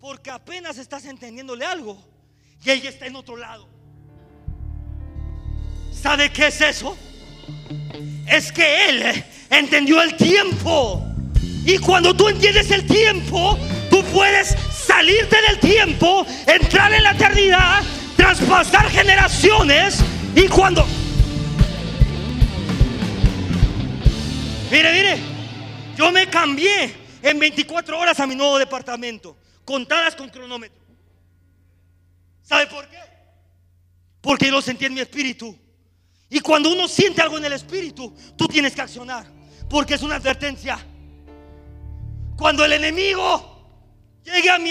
[0.00, 1.98] Porque apenas estás entendiéndole algo
[2.64, 3.68] y ella está en otro lado.
[5.92, 6.96] ¿Sabe qué es eso?
[8.26, 11.04] Es que Él entendió el tiempo.
[11.64, 13.58] Y cuando tú entiendes el tiempo,
[13.90, 17.82] tú puedes salirte del tiempo, entrar en la eternidad,
[18.16, 19.98] traspasar generaciones.
[20.34, 20.86] Y cuando...
[24.70, 25.27] Mire, mire,
[25.98, 30.78] yo me cambié en 24 horas a mi nuevo departamento, contadas con cronómetro.
[32.40, 32.98] ¿Sabe por qué?
[34.20, 35.58] Porque yo lo sentí en mi espíritu.
[36.30, 39.26] Y cuando uno siente algo en el espíritu, tú tienes que accionar.
[39.68, 40.78] Porque es una advertencia.
[42.36, 44.70] Cuando el enemigo llegue a mi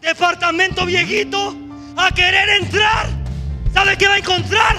[0.00, 1.56] departamento viejito
[1.96, 3.06] a querer entrar,
[3.72, 4.76] ¿sabe qué va a encontrar?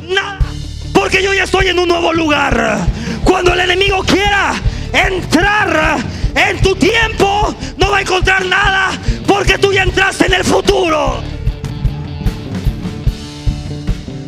[0.00, 0.57] Nada.
[0.98, 2.84] Porque yo ya estoy en un nuevo lugar.
[3.22, 4.52] Cuando el enemigo quiera
[4.92, 5.96] entrar
[6.34, 8.90] en tu tiempo, no va a encontrar nada.
[9.24, 11.22] Porque tú ya entraste en el futuro.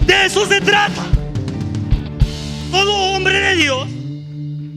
[0.06, 1.06] De eso se trata.
[2.70, 3.88] Todo hombre de Dios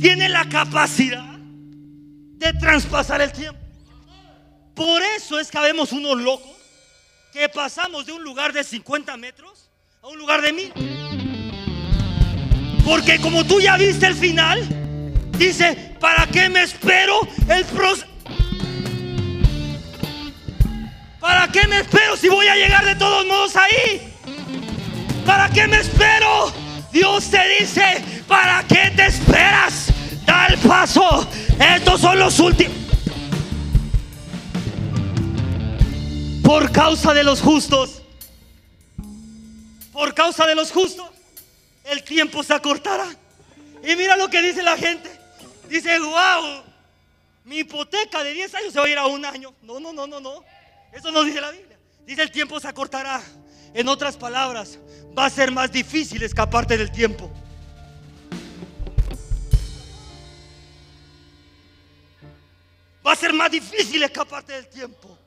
[0.01, 3.59] tiene la capacidad de traspasar el tiempo.
[4.73, 6.57] Por eso es que vemos unos locos
[7.31, 9.69] que pasamos de un lugar de 50 metros
[10.01, 11.32] a un lugar de mil.
[12.83, 14.67] Porque como tú ya viste el final,
[15.37, 18.07] dice, ¿para qué me espero el proceso?
[21.19, 24.13] ¿Para qué me espero si voy a llegar de todos modos ahí?
[25.25, 26.51] ¿Para qué me espero?
[26.91, 29.87] Dios te dice, ¿para qué te esperas?
[30.25, 31.25] Da el paso.
[31.75, 32.77] Estos son los últimos.
[36.43, 38.01] Por causa de los justos.
[39.93, 41.12] Por causa de los justos.
[41.83, 43.07] El tiempo se acortará.
[43.83, 45.09] Y mira lo que dice la gente.
[45.67, 46.63] Dice, wow,
[47.45, 49.53] mi hipoteca de 10 años se va a ir a un año.
[49.61, 50.43] No, no, no, no, no.
[50.91, 51.77] Eso no dice la Biblia.
[52.05, 53.21] Dice el tiempo se acortará.
[53.73, 54.77] En otras palabras,
[55.17, 57.31] va a ser más difícil escaparte del tiempo.
[63.05, 65.17] va a ser más difícil escaparte del tiempo.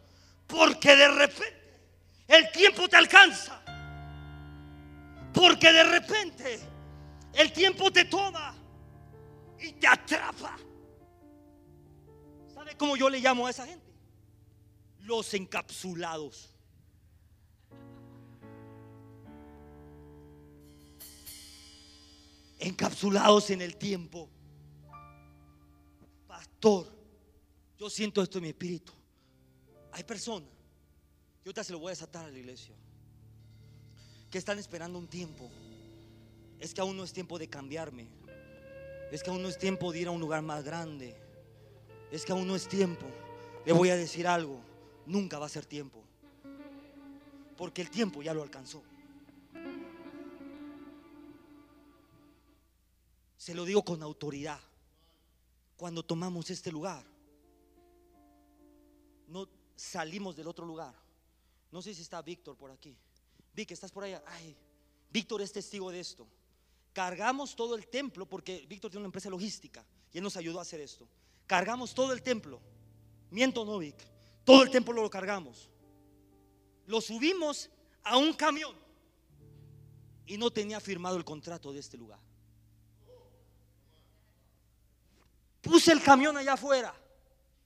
[0.47, 1.57] Porque de repente
[2.29, 3.61] el tiempo te alcanza.
[5.37, 6.59] Porque de repente
[7.35, 8.55] el tiempo te toma
[9.61, 10.57] y te atrapa.
[12.55, 13.93] ¿Sabe cómo yo le llamo a esa gente?
[15.01, 16.57] Los encapsulados.
[22.59, 24.31] Encapsulados en el tiempo.
[26.27, 26.91] Pastor,
[27.77, 28.95] yo siento esto en mi espíritu.
[29.93, 30.49] Hay personas,
[31.45, 32.75] yo te se lo voy a desatar a la iglesia,
[34.31, 35.51] que están esperando un tiempo.
[36.59, 38.09] Es que aún no es tiempo de cambiarme.
[39.11, 41.17] Es que aún no es tiempo de ir a un lugar más grande.
[42.11, 43.07] Es que aún no es tiempo.
[43.65, 44.61] Le voy a decir algo.
[45.07, 46.03] Nunca va a ser tiempo.
[47.57, 48.83] Porque el tiempo ya lo alcanzó.
[53.37, 54.61] Se lo digo con autoridad.
[55.77, 57.05] Cuando tomamos este lugar,
[59.29, 60.95] no salimos del otro lugar.
[61.71, 62.97] No sé si está Víctor por aquí.
[63.57, 64.23] Vic, estás por allá.
[64.27, 64.55] Ay,
[65.11, 66.29] Víctor es testigo de esto.
[66.93, 69.83] Cargamos todo el templo porque Víctor tiene una empresa logística
[70.13, 71.09] y él nos ayudó a hacer esto.
[71.47, 72.61] Cargamos todo el templo.
[73.31, 73.97] Miento no, Vic.
[74.45, 75.71] Todo el templo lo cargamos.
[76.87, 77.71] Lo subimos
[78.05, 78.77] a un camión
[80.27, 82.21] y no tenía firmado el contrato de este lugar.
[85.63, 86.95] Puse el camión allá afuera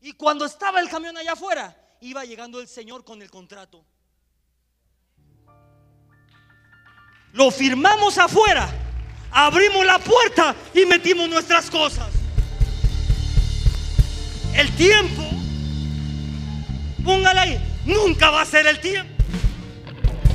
[0.00, 3.84] y cuando estaba el camión allá afuera, iba llegando el Señor con el contrato.
[7.32, 8.80] Lo firmamos afuera
[9.30, 12.06] abrimos la puerta y metimos nuestras cosas.
[14.54, 15.22] El tiempo,
[17.04, 19.10] póngala ahí, nunca va a ser el tiempo.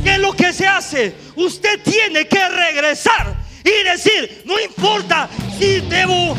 [0.04, 1.16] ¿Qué es lo que se hace?
[1.36, 5.28] Usted tiene que regresar y decir, no importa
[5.58, 6.38] si debo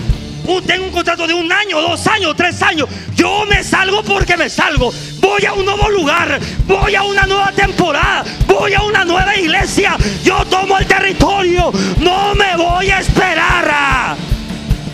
[0.65, 2.89] tengo un contrato de un año, dos años, tres años.
[3.15, 4.93] Yo me salgo porque me salgo.
[5.27, 6.39] Voy a un nuevo lugar.
[6.67, 8.25] Voy a una nueva temporada.
[8.47, 9.97] Voy a una nueva iglesia.
[10.23, 11.73] Yo tomo el territorio.
[11.99, 14.17] No me voy a esperar.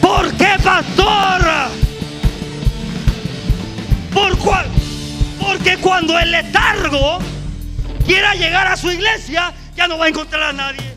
[0.01, 1.23] ¿Por qué, pastor?
[5.39, 7.19] Porque cuando el letargo
[8.07, 10.97] quiera llegar a su iglesia, ya no va a encontrar a nadie.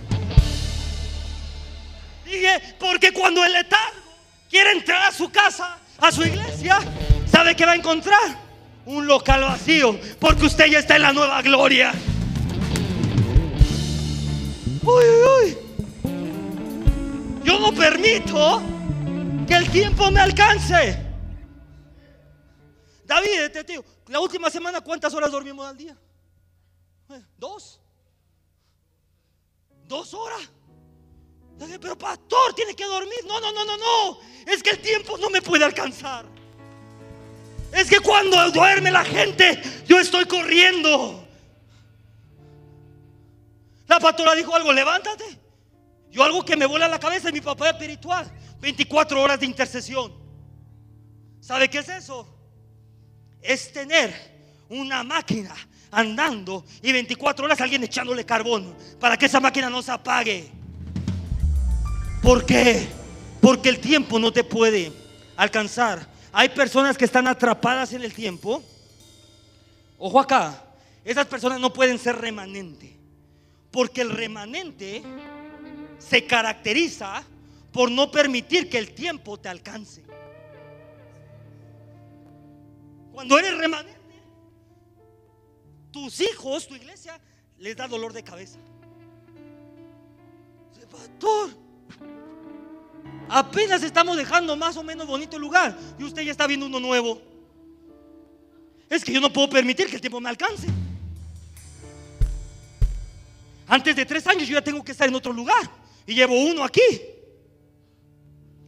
[2.23, 4.01] Dije, porque cuando el letargo
[4.49, 6.79] quiere entrar a su casa, a su iglesia,
[7.29, 8.44] ¿sabe qué va a encontrar?
[8.85, 11.93] Un local vacío, porque usted ya está en la nueva gloria.
[14.83, 15.03] Uy,
[15.41, 15.57] uy,
[17.43, 18.61] Yo no permito
[19.47, 21.03] que el tiempo me alcance.
[23.05, 25.97] David, te digo, la última semana, ¿cuántas horas dormimos al día?
[27.09, 27.79] Eh, ¿Dos?
[29.87, 30.41] ¿Dos horas?
[31.57, 33.19] Pero pastor, tiene que dormir.
[33.25, 34.19] No, no, no, no, no.
[34.45, 36.34] Es que el tiempo no me puede alcanzar.
[37.71, 41.27] Es que cuando duerme la gente, yo estoy corriendo.
[43.87, 45.23] La pastora dijo algo, levántate.
[46.09, 48.31] Yo algo que me vuela la cabeza es mi papá espiritual.
[48.61, 50.13] 24 horas de intercesión.
[51.41, 52.27] ¿Sabe qué es eso?
[53.41, 54.13] Es tener
[54.69, 55.53] una máquina
[55.91, 60.49] andando y 24 horas alguien echándole carbón para que esa máquina no se apague.
[62.21, 62.87] ¿Por qué?
[63.41, 64.91] Porque el tiempo no te puede
[65.35, 66.07] alcanzar.
[66.37, 68.61] Hay personas que están atrapadas en el tiempo.
[69.97, 70.65] Ojo acá,
[71.05, 72.93] esas personas no pueden ser remanente.
[73.71, 75.01] Porque el remanente
[75.97, 77.23] se caracteriza
[77.71, 80.03] por no permitir que el tiempo te alcance.
[83.13, 83.97] Cuando eres remanente,
[85.89, 87.17] tus hijos, tu iglesia,
[87.59, 88.59] les da dolor de cabeza.
[90.91, 91.51] Pastor,
[93.29, 96.79] Apenas estamos dejando más o menos bonito el lugar y usted ya está viendo uno
[96.79, 97.21] nuevo.
[98.89, 100.67] Es que yo no puedo permitir que el tiempo me alcance.
[103.67, 105.69] Antes de tres años yo ya tengo que estar en otro lugar
[106.05, 106.81] y llevo uno aquí.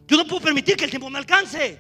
[0.08, 1.78] Yo no puedo permitir que el tiempo me alcance.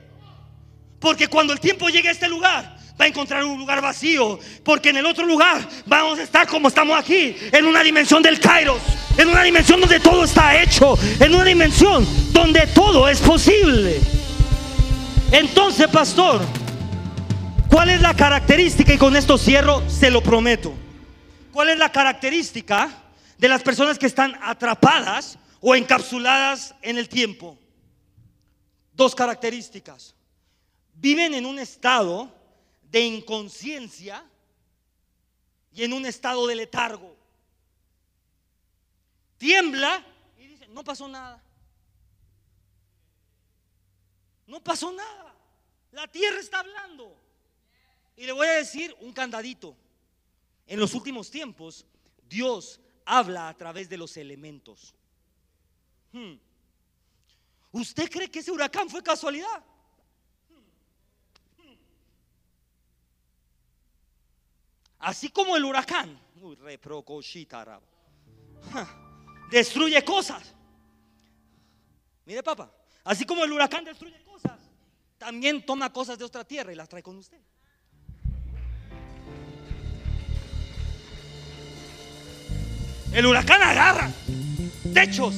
[0.99, 4.39] Porque cuando el tiempo llegue a este lugar, va a encontrar un lugar vacío.
[4.63, 8.39] Porque en el otro lugar vamos a estar como estamos aquí, en una dimensión del
[8.39, 8.81] Kairos,
[9.17, 13.99] en una dimensión donde todo está hecho, en una dimensión donde todo es posible.
[15.31, 16.41] Entonces, pastor,
[17.69, 18.93] ¿cuál es la característica?
[18.93, 20.73] Y con esto cierro, se lo prometo.
[21.51, 22.89] ¿Cuál es la característica
[23.37, 27.57] de las personas que están atrapadas o encapsuladas en el tiempo?
[28.93, 30.15] Dos características.
[30.93, 32.36] Viven en un estado
[32.91, 34.23] de inconsciencia
[35.71, 37.15] y en un estado de letargo.
[39.37, 40.03] Tiembla
[40.37, 41.43] y dice, no pasó nada.
[44.47, 45.35] No pasó nada.
[45.91, 47.15] La tierra está hablando.
[48.15, 49.75] Y le voy a decir un candadito.
[50.65, 51.85] En los últimos tiempos,
[52.27, 54.93] Dios habla a través de los elementos.
[56.11, 56.35] Hmm.
[57.71, 59.63] ¿Usted cree que ese huracán fue casualidad?
[64.99, 66.19] Así como el huracán
[69.51, 70.53] destruye cosas.
[72.25, 72.71] Mire, papá,
[73.03, 74.59] así como el huracán destruye cosas,
[75.17, 77.39] también toma cosas de otra tierra y las trae con usted.
[83.13, 84.11] El huracán agarra
[84.93, 85.35] techos,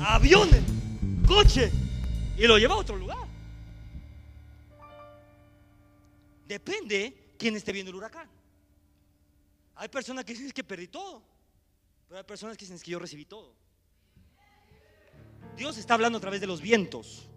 [0.00, 0.62] aviones,
[1.26, 1.70] coche
[2.36, 3.18] y lo lleva a otro lugar.
[6.46, 8.37] Depende quién esté viendo el huracán.
[9.78, 11.22] Hay personas que dicen que perdí todo,
[12.08, 13.54] pero hay personas que dicen que yo recibí todo.
[15.56, 17.28] Dios está hablando a través de los vientos.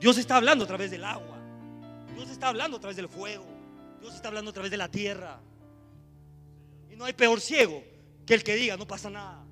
[0.00, 1.38] Dios está hablando a través del agua.
[2.16, 3.46] Dios está hablando a través del fuego.
[4.00, 5.40] Dios está hablando a través de la tierra.
[6.90, 7.84] Y no hay peor ciego
[8.26, 9.44] que el que diga, no pasa nada.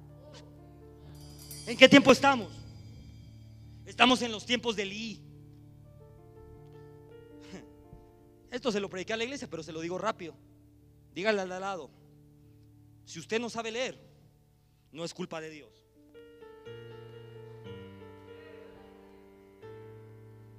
[1.67, 2.53] ¿En qué tiempo estamos?
[3.87, 5.23] Estamos en los tiempos del I.
[8.51, 10.35] Esto se lo prediqué a la iglesia, pero se lo digo rápido.
[11.15, 11.98] Dígale al lado.
[13.09, 13.99] Si usted no sabe leer,
[14.93, 15.73] no es culpa de Dios.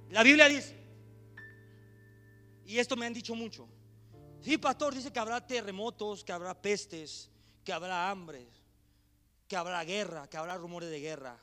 [0.10, 0.76] La Biblia dice,
[2.66, 3.70] y esto me han dicho mucho,
[4.42, 7.30] sí, pastor, dice que habrá terremotos, que habrá pestes,
[7.64, 8.48] que habrá hambre,
[9.48, 11.38] que habrá guerra, que habrá rumores de guerra.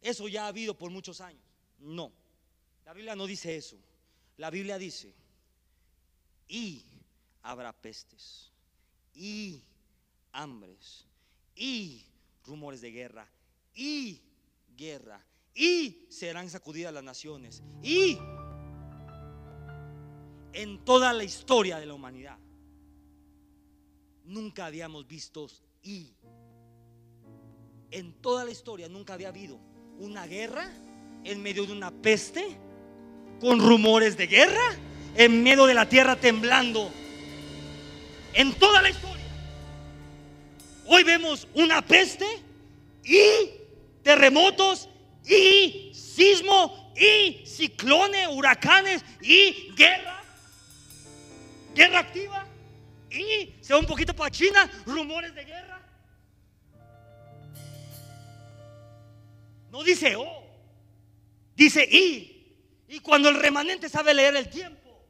[0.00, 1.44] Eso ya ha habido por muchos años.
[1.78, 2.10] No,
[2.84, 3.76] la Biblia no dice eso.
[4.36, 5.14] La Biblia dice,
[6.48, 6.84] y
[7.40, 8.50] habrá pestes,
[9.14, 9.62] y
[10.32, 11.06] hambres
[11.54, 12.04] y
[12.44, 13.28] rumores de guerra
[13.74, 14.20] y
[14.76, 15.24] guerra
[15.54, 18.18] y serán sacudidas las naciones y
[20.52, 22.38] en toda la historia de la humanidad
[24.24, 25.48] nunca habíamos visto
[25.82, 26.14] y
[27.90, 29.58] en toda la historia nunca había habido
[29.98, 30.70] una guerra
[31.24, 32.56] en medio de una peste
[33.40, 34.76] con rumores de guerra
[35.14, 36.90] en medio de la tierra temblando.
[38.34, 39.19] En toda la historia
[40.92, 42.26] Hoy vemos una peste
[43.04, 43.22] y
[44.02, 44.88] terremotos
[45.24, 50.20] y sismo y ciclones, huracanes y guerra.
[51.76, 52.44] Guerra activa
[53.08, 55.80] y se va un poquito para China, rumores de guerra.
[59.70, 60.42] No dice oh,
[61.54, 62.56] dice y.
[62.88, 65.06] Y cuando el remanente sabe leer el tiempo,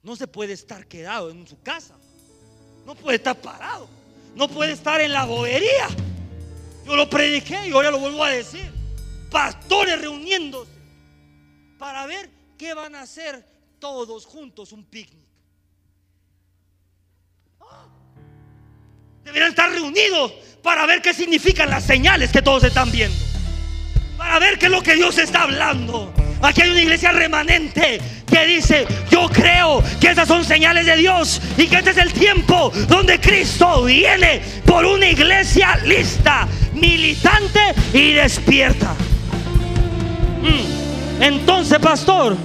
[0.00, 1.96] no se puede estar quedado en su casa.
[2.86, 4.01] No puede estar parado
[4.34, 5.88] no puede estar en la bobería.
[6.84, 8.70] Yo lo prediqué y ahora lo vuelvo a decir.
[9.30, 10.72] Pastores reuniéndose
[11.78, 13.44] para ver qué van a hacer
[13.78, 15.26] todos juntos un picnic.
[19.24, 23.16] Deberían estar reunidos para ver qué significan las señales que todos están viendo.
[24.16, 26.12] Para ver qué es lo que Dios está hablando.
[26.42, 31.40] Aquí hay una iglesia remanente que dice, yo creo que esas son señales de Dios
[31.56, 37.60] y que este es el tiempo donde Cristo viene por una iglesia lista, militante
[37.94, 38.92] y despierta.
[40.42, 41.22] Mm.
[41.22, 42.36] Entonces, pastor,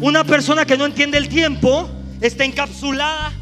[0.00, 1.90] una persona que no entiende el tiempo
[2.22, 3.34] está encapsulada.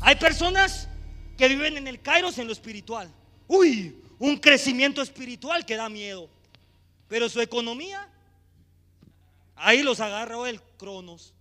[0.00, 0.88] Hay personas
[1.36, 3.10] que viven en el Kairos en lo espiritual.
[3.48, 6.28] Uy, un crecimiento espiritual que da miedo.
[7.08, 8.08] Pero su economía
[9.56, 11.34] Ahí los agarró el Cronos.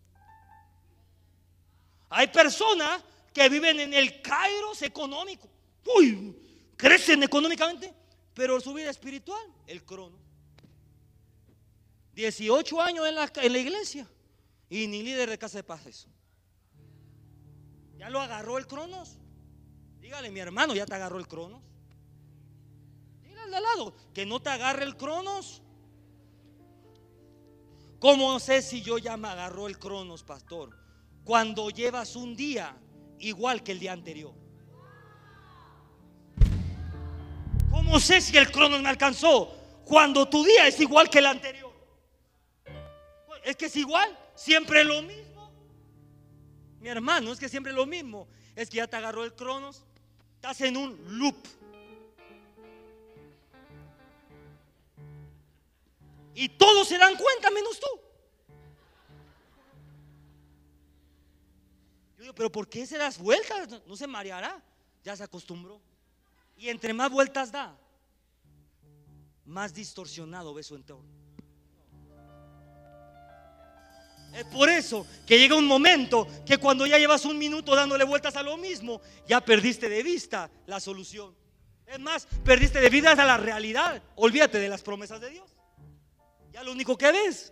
[2.10, 3.04] Hay personas
[3.34, 5.50] que viven en el Kairos económico.
[6.78, 7.94] Crecen económicamente,
[8.34, 10.20] pero su vida espiritual, el Cronos.
[12.14, 14.08] 18 años en la, en la iglesia
[14.70, 16.08] y ni líder de casa de paz eso.
[17.98, 19.18] Ya lo agarró el Cronos.
[20.00, 21.62] Dígale, mi hermano, ya te agarró el Cronos.
[23.24, 25.62] Dígale al lado, que no te agarre el Cronos.
[28.06, 30.78] ¿Cómo sé si yo ya me agarró el cronos, pastor?
[31.24, 32.78] Cuando llevas un día
[33.18, 34.32] igual que el día anterior.
[37.72, 39.52] ¿Cómo sé si el cronos me alcanzó?
[39.86, 41.74] Cuando tu día es igual que el anterior.
[43.44, 45.52] Es que es igual, siempre lo mismo.
[46.82, 48.28] Mi hermano, es que siempre lo mismo.
[48.56, 49.84] Es que ya te agarró el cronos,
[50.36, 51.38] estás en un loop.
[56.36, 57.88] Y todos se dan cuenta menos tú.
[62.18, 63.70] Yo digo, pero ¿por qué se das vueltas?
[63.88, 64.62] No se mareará.
[65.04, 65.82] Ya se acostumbró.
[66.58, 67.78] Y entre más vueltas da,
[69.46, 71.10] más distorsionado ve su entorno.
[74.34, 78.36] Es por eso que llega un momento que cuando ya llevas un minuto dándole vueltas
[78.36, 81.34] a lo mismo, ya perdiste de vista la solución.
[81.88, 84.02] Es más, perdiste de vista la realidad.
[84.16, 85.56] Olvídate de las promesas de Dios.
[86.56, 87.52] Ya lo único que ves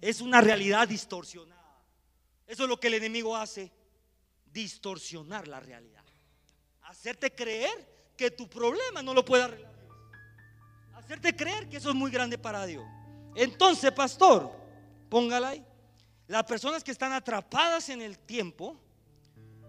[0.00, 1.82] es una realidad distorsionada.
[2.46, 3.72] Eso es lo que el enemigo hace,
[4.46, 6.04] distorsionar la realidad.
[6.82, 9.74] Hacerte creer que tu problema no lo puede arreglar.
[10.94, 12.84] Hacerte creer que eso es muy grande para Dios.
[13.34, 14.52] Entonces, pastor,
[15.10, 15.66] póngala ahí.
[16.28, 18.80] Las personas que están atrapadas en el tiempo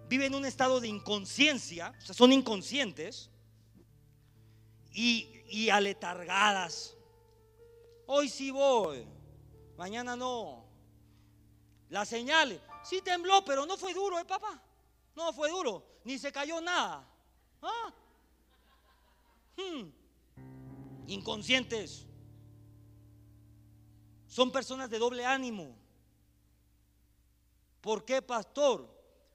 [0.07, 3.31] viven en un estado de inconsciencia, o sea, son inconscientes
[4.91, 6.95] y, y aletargadas.
[8.05, 9.05] Hoy sí voy,
[9.77, 10.65] mañana no.
[11.89, 14.61] La señal, sí tembló, pero no fue duro, ¿eh, papá?
[15.15, 17.07] No fue duro, ni se cayó nada.
[17.61, 17.93] ¿Ah?
[19.57, 19.91] Hmm.
[21.07, 22.05] Inconscientes.
[24.27, 25.77] Son personas de doble ánimo.
[27.81, 28.89] ¿Por qué, pastor?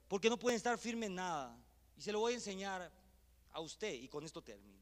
[0.08, 1.56] Porque no pueden estar firmes en nada.
[1.96, 2.90] Y se lo voy a enseñar
[3.52, 4.77] a usted y con esto termino.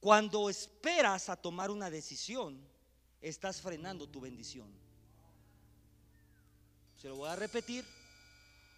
[0.00, 2.58] Cuando esperas a tomar una decisión,
[3.20, 4.72] estás frenando tu bendición.
[6.96, 7.84] Se lo voy a repetir.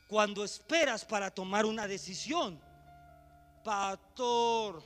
[0.08, 2.60] Cuando esperas para tomar una decisión,
[3.64, 4.82] pastor,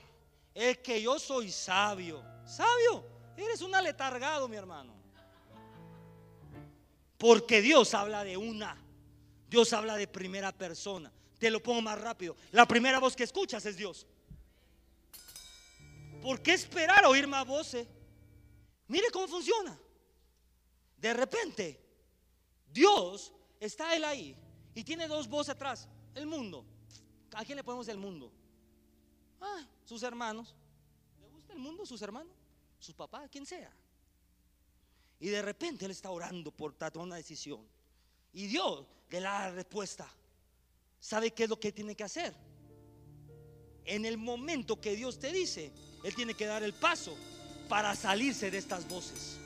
[0.54, 2.22] es que yo soy sabio.
[2.44, 3.04] Sabio,
[3.36, 4.94] eres un aletargado, mi hermano.
[7.18, 8.76] Porque Dios habla de una.
[9.48, 11.10] Dios habla de primera persona.
[11.38, 12.36] Te lo pongo más rápido.
[12.52, 14.06] La primera voz que escuchas es Dios.
[16.26, 17.86] ¿Por qué esperar a oír más voces?
[18.88, 19.78] Mire cómo funciona.
[20.96, 21.80] De repente,
[22.68, 24.36] Dios está él ahí
[24.74, 25.88] y tiene dos voces atrás.
[26.16, 26.66] El mundo.
[27.32, 28.32] ¿A quién le ponemos el mundo?
[29.40, 30.52] Ah, sus hermanos.
[31.20, 31.86] ¿Le gusta el mundo?
[31.86, 32.34] ¿Sus hermanos?
[32.80, 33.30] ¿Sus papás?
[33.30, 33.72] Quien sea.
[35.20, 37.64] Y de repente él está orando por tomar una decisión.
[38.32, 40.12] Y Dios le da la respuesta.
[40.98, 42.34] ¿Sabe qué es lo que tiene que hacer?
[43.84, 45.72] En el momento que Dios te dice,
[46.06, 47.18] Él tiene que dar el paso
[47.68, 49.38] para salirse de estas voces.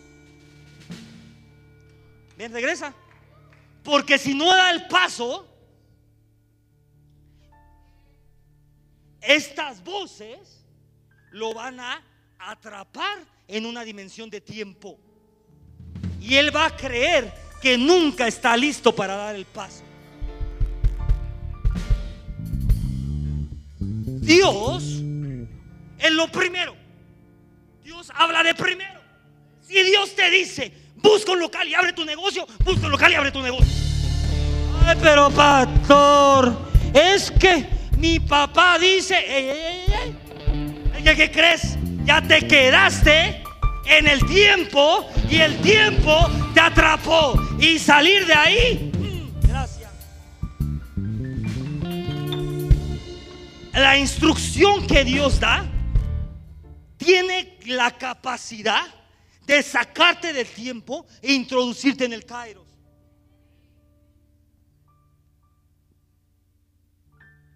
[2.36, 2.92] Bien, regresa.
[3.82, 5.48] Porque si no da el paso,
[9.22, 10.62] estas voces
[11.30, 12.04] lo van a
[12.38, 14.98] atrapar en una dimensión de tiempo.
[16.20, 17.32] Y él va a creer
[17.62, 19.82] que nunca está listo para dar el paso.
[23.78, 25.00] Dios
[26.00, 26.76] es lo primero.
[27.82, 29.00] Dios habla de primero.
[29.66, 33.14] Si Dios te dice, busca un local y abre tu negocio, busca un local y
[33.14, 33.72] abre tu negocio.
[34.86, 36.56] Ay, pero pastor,
[36.94, 37.66] es que
[37.98, 39.84] mi papá dice,
[41.04, 41.76] ¿qué crees?
[42.04, 43.42] Ya te quedaste
[43.86, 47.34] en el tiempo y el tiempo te atrapó.
[47.58, 49.90] Y salir de ahí, mm, gracias.
[53.72, 55.64] La instrucción que Dios da
[57.00, 58.86] tiene la capacidad
[59.46, 62.68] de sacarte del tiempo e introducirte en el Kairos.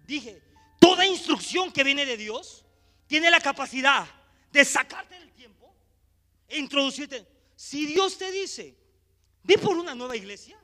[0.05, 0.41] Dije,
[0.79, 2.65] toda instrucción que viene de Dios
[3.07, 4.07] tiene la capacidad
[4.51, 5.73] de sacarte del tiempo
[6.47, 7.27] e introducirte.
[7.55, 8.75] Si Dios te dice,
[9.43, 10.59] ve por una nueva iglesia,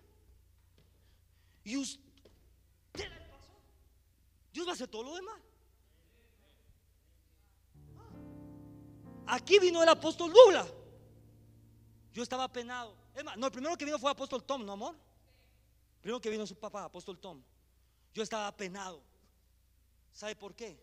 [1.64, 2.02] y usted
[4.52, 5.40] Dios va a hacer todo lo demás.
[9.28, 10.68] Aquí vino el apóstol Lula.
[12.14, 12.96] Yo estaba penado.
[13.38, 14.96] no, el primero que vino fue el apóstol Tom, ¿no, amor?
[15.96, 17.42] El primero que vino su papá, apóstol Tom.
[18.14, 19.02] Yo estaba penado.
[20.12, 20.78] ¿Sabe por qué?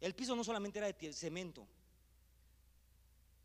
[0.00, 1.66] El piso no solamente era de cemento,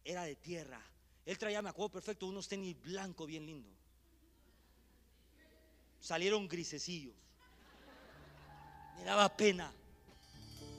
[0.03, 0.81] era de tierra.
[1.25, 3.71] Él traía, me acuerdo perfecto, unos tenis blancos bien lindos.
[6.01, 7.15] Salieron grisecillos.
[8.97, 9.71] Me daba pena.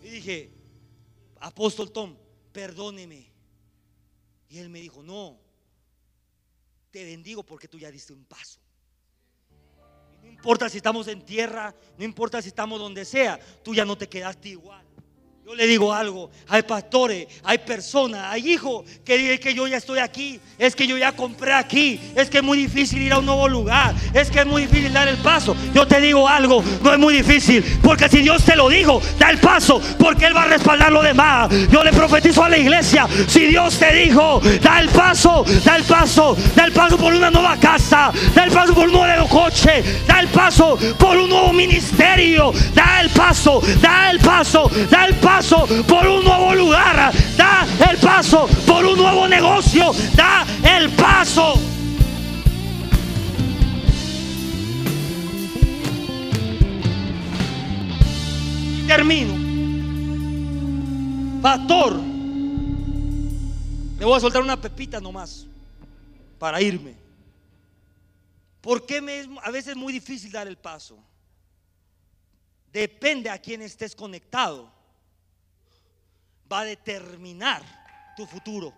[0.03, 0.51] Y dije,
[1.41, 2.17] apóstol Tom,
[2.53, 3.30] perdóneme.
[4.51, 5.39] Y él me dijo, no,
[6.91, 8.59] te bendigo porque tú ya diste un paso.
[10.23, 13.97] no importa si estamos en tierra, no importa si estamos donde sea, tú ya no
[13.97, 14.85] te quedaste igual.
[15.51, 19.79] Yo le digo algo, hay pastores, hay personas, hay hijos que dicen que yo ya
[19.79, 23.19] estoy aquí, es que yo ya compré aquí, es que es muy difícil ir a
[23.19, 25.57] un nuevo lugar, es que es muy difícil dar el paso.
[25.75, 29.31] Yo te digo algo, no es muy difícil, porque si Dios te lo dijo, da
[29.31, 31.51] el paso, porque Él va a respaldar lo demás.
[31.69, 35.83] Yo le profetizo a la iglesia, si Dios te dijo, da el paso, da el
[35.83, 39.83] paso, da el paso por una nueva casa, da el paso por un nuevo coche,
[40.07, 45.17] da el paso por un nuevo ministerio, da el paso, da el paso, da el
[45.17, 50.91] paso paso por un nuevo lugar, da el paso por un nuevo negocio, da el
[50.91, 51.55] paso.
[58.87, 59.33] Termino.
[61.41, 61.97] Pastor,
[63.99, 65.47] le voy a soltar una pepita nomás
[66.39, 66.97] para irme.
[68.61, 70.99] ¿Por qué me es a veces muy difícil dar el paso?
[72.71, 74.80] Depende a quién estés conectado.
[76.51, 77.63] Va a determinar
[78.17, 78.75] tu futuro.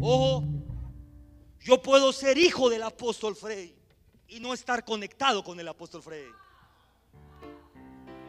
[0.00, 0.44] Ojo,
[1.60, 3.74] yo puedo ser hijo del apóstol Frey
[4.28, 6.26] y no estar conectado con el apóstol Frey.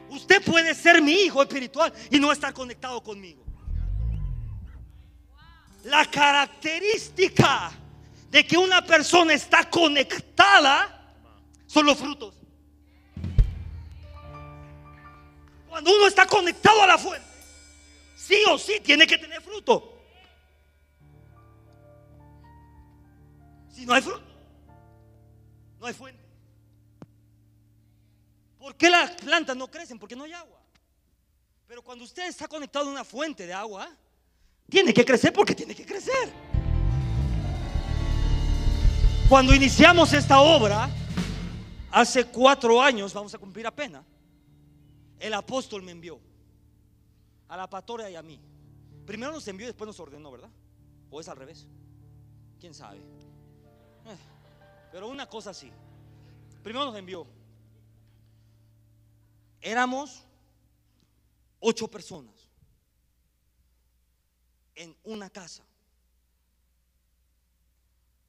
[0.09, 3.43] Usted puede ser mi hijo espiritual y no estar conectado conmigo.
[5.85, 7.71] La característica
[8.29, 11.15] de que una persona está conectada
[11.65, 12.42] son los frutos.
[15.73, 17.27] Cuando uno está conectado a la fuente,
[18.15, 20.05] sí o sí tiene que tener fruto.
[23.71, 24.23] Si no hay fruto,
[25.79, 26.23] no hay fuente.
[28.59, 29.97] ¿Por qué las plantas no crecen?
[29.97, 30.59] Porque no hay agua.
[31.65, 33.89] Pero cuando usted está conectado a una fuente de agua,
[34.69, 36.31] tiene que crecer porque tiene que crecer.
[39.27, 40.87] Cuando iniciamos esta obra,
[41.89, 44.03] hace cuatro años, vamos a cumplir apenas,
[45.23, 46.19] el apóstol me envió
[47.47, 48.41] a la pastora y a mí.
[49.05, 50.49] Primero nos envió y después nos ordenó, ¿verdad?
[51.09, 51.65] ¿O es al revés?
[52.59, 52.97] ¿Quién sabe?
[52.97, 54.17] Eh,
[54.91, 55.71] pero una cosa sí.
[56.61, 57.25] Primero nos envió.
[59.61, 60.25] Éramos
[61.61, 62.49] ocho personas
[64.75, 65.65] en una casa.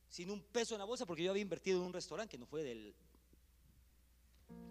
[0.08, 2.46] Sin un peso en la bolsa porque yo había invertido en un restaurante que no
[2.46, 2.94] fue del...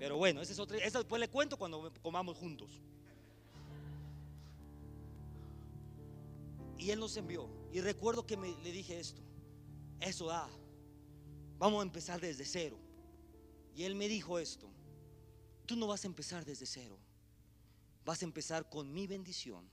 [0.04, 0.78] Pero bueno, ese es otro...
[0.78, 2.82] Eso después le cuento cuando comamos juntos.
[6.78, 7.48] Y él nos envió.
[7.72, 9.22] Y recuerdo que me, le dije esto.
[10.02, 10.50] Eso da.
[11.58, 12.78] Vamos a empezar desde cero.
[13.78, 14.70] Y él me dijo esto.
[15.66, 17.00] Tú no vas a empezar desde cero.
[18.04, 19.66] Vas a empezar con mi bendición.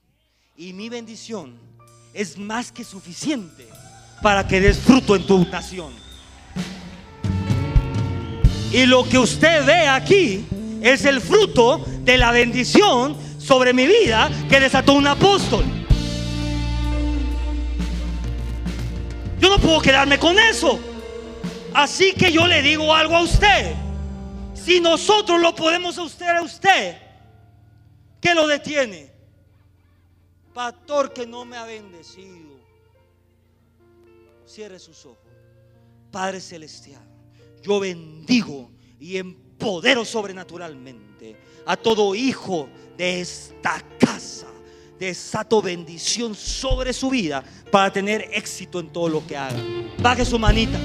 [0.55, 1.59] Y mi bendición
[2.13, 3.67] es más que suficiente
[4.23, 5.93] para que des fruto en tu nación.
[8.71, 10.45] Y lo que usted ve aquí
[10.81, 15.65] es el fruto de la bendición sobre mi vida que desató un apóstol.
[19.39, 20.79] Yo no puedo quedarme con eso.
[21.73, 23.75] Así que yo le digo algo a usted.
[24.53, 26.97] Si nosotros lo podemos a usted, a usted,
[28.19, 29.11] ¿qué lo detiene?
[30.53, 32.59] Pastor que no me ha bendecido.
[34.45, 35.17] Cierre sus ojos.
[36.11, 37.01] Padre Celestial,
[37.61, 41.35] yo bendigo y empodero sobrenaturalmente
[41.65, 44.47] a todo hijo de esta casa.
[44.99, 49.59] Desato bendición sobre su vida para tener éxito en todo lo que haga.
[49.97, 50.79] Baje su manita.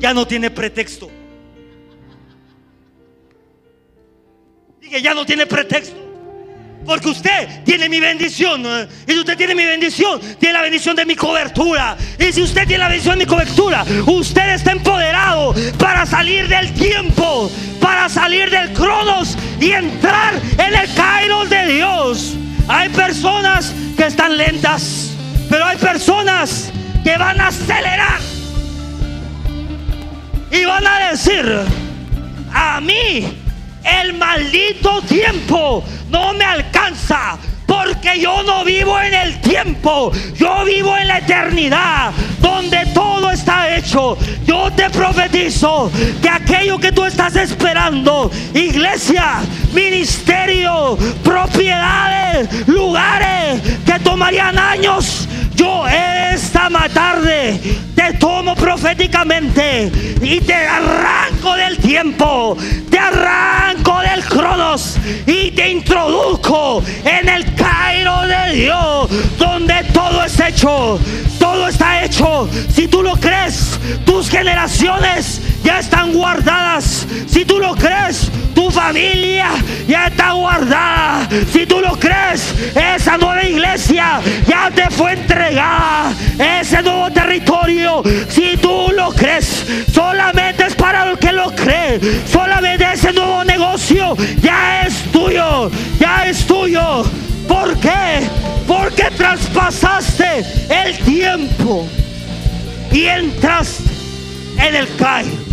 [0.00, 1.08] Ya no tiene pretexto.
[4.80, 6.01] Dije, ya no tiene pretexto.
[6.84, 8.66] Porque usted tiene mi bendición.
[9.06, 11.96] Y si usted tiene mi bendición, tiene la bendición de mi cobertura.
[12.18, 16.72] Y si usted tiene la bendición de mi cobertura, usted está empoderado para salir del
[16.74, 22.34] tiempo, para salir del cronos y entrar en el kairos de Dios.
[22.68, 25.10] Hay personas que están lentas,
[25.48, 26.72] pero hay personas
[27.04, 28.20] que van a acelerar.
[30.50, 31.60] Y van a decir,
[32.52, 33.42] a mí
[33.84, 36.44] el maldito tiempo no me
[37.66, 43.74] Porque yo no vivo en el tiempo, yo vivo en la eternidad, donde todo está
[43.74, 44.18] hecho.
[44.44, 49.40] Yo te profetizo que aquello que tú estás esperando, iglesia,
[49.72, 57.60] ministerio, propiedades, lugares que tomarían años, yo esta tarde
[57.94, 59.90] te tomo proféticamente
[60.20, 62.56] y te arranco del tiempo,
[62.90, 64.96] te arranco del cronos
[65.26, 70.98] y te introduzco en el Cairo de Dios, donde todo es hecho,
[71.38, 72.48] todo está hecho.
[72.74, 77.06] Si tú lo crees, tus generaciones ya están guardadas.
[77.26, 79.48] Si tú lo crees, tu familia
[79.86, 81.28] ya está guardada.
[81.52, 86.12] Si tú lo crees, esa nueva iglesia ya te fue entregada.
[86.38, 92.00] Ese nuevo territorio, si tú lo crees, solamente es para el que lo cree.
[92.26, 97.04] Solamente ese nuevo negocio ya es tuyo, ya es tuyo.
[97.48, 98.28] ¿Por qué?
[98.66, 101.86] Porque traspasaste el tiempo
[102.90, 103.90] y entraste
[104.58, 105.51] en el CAI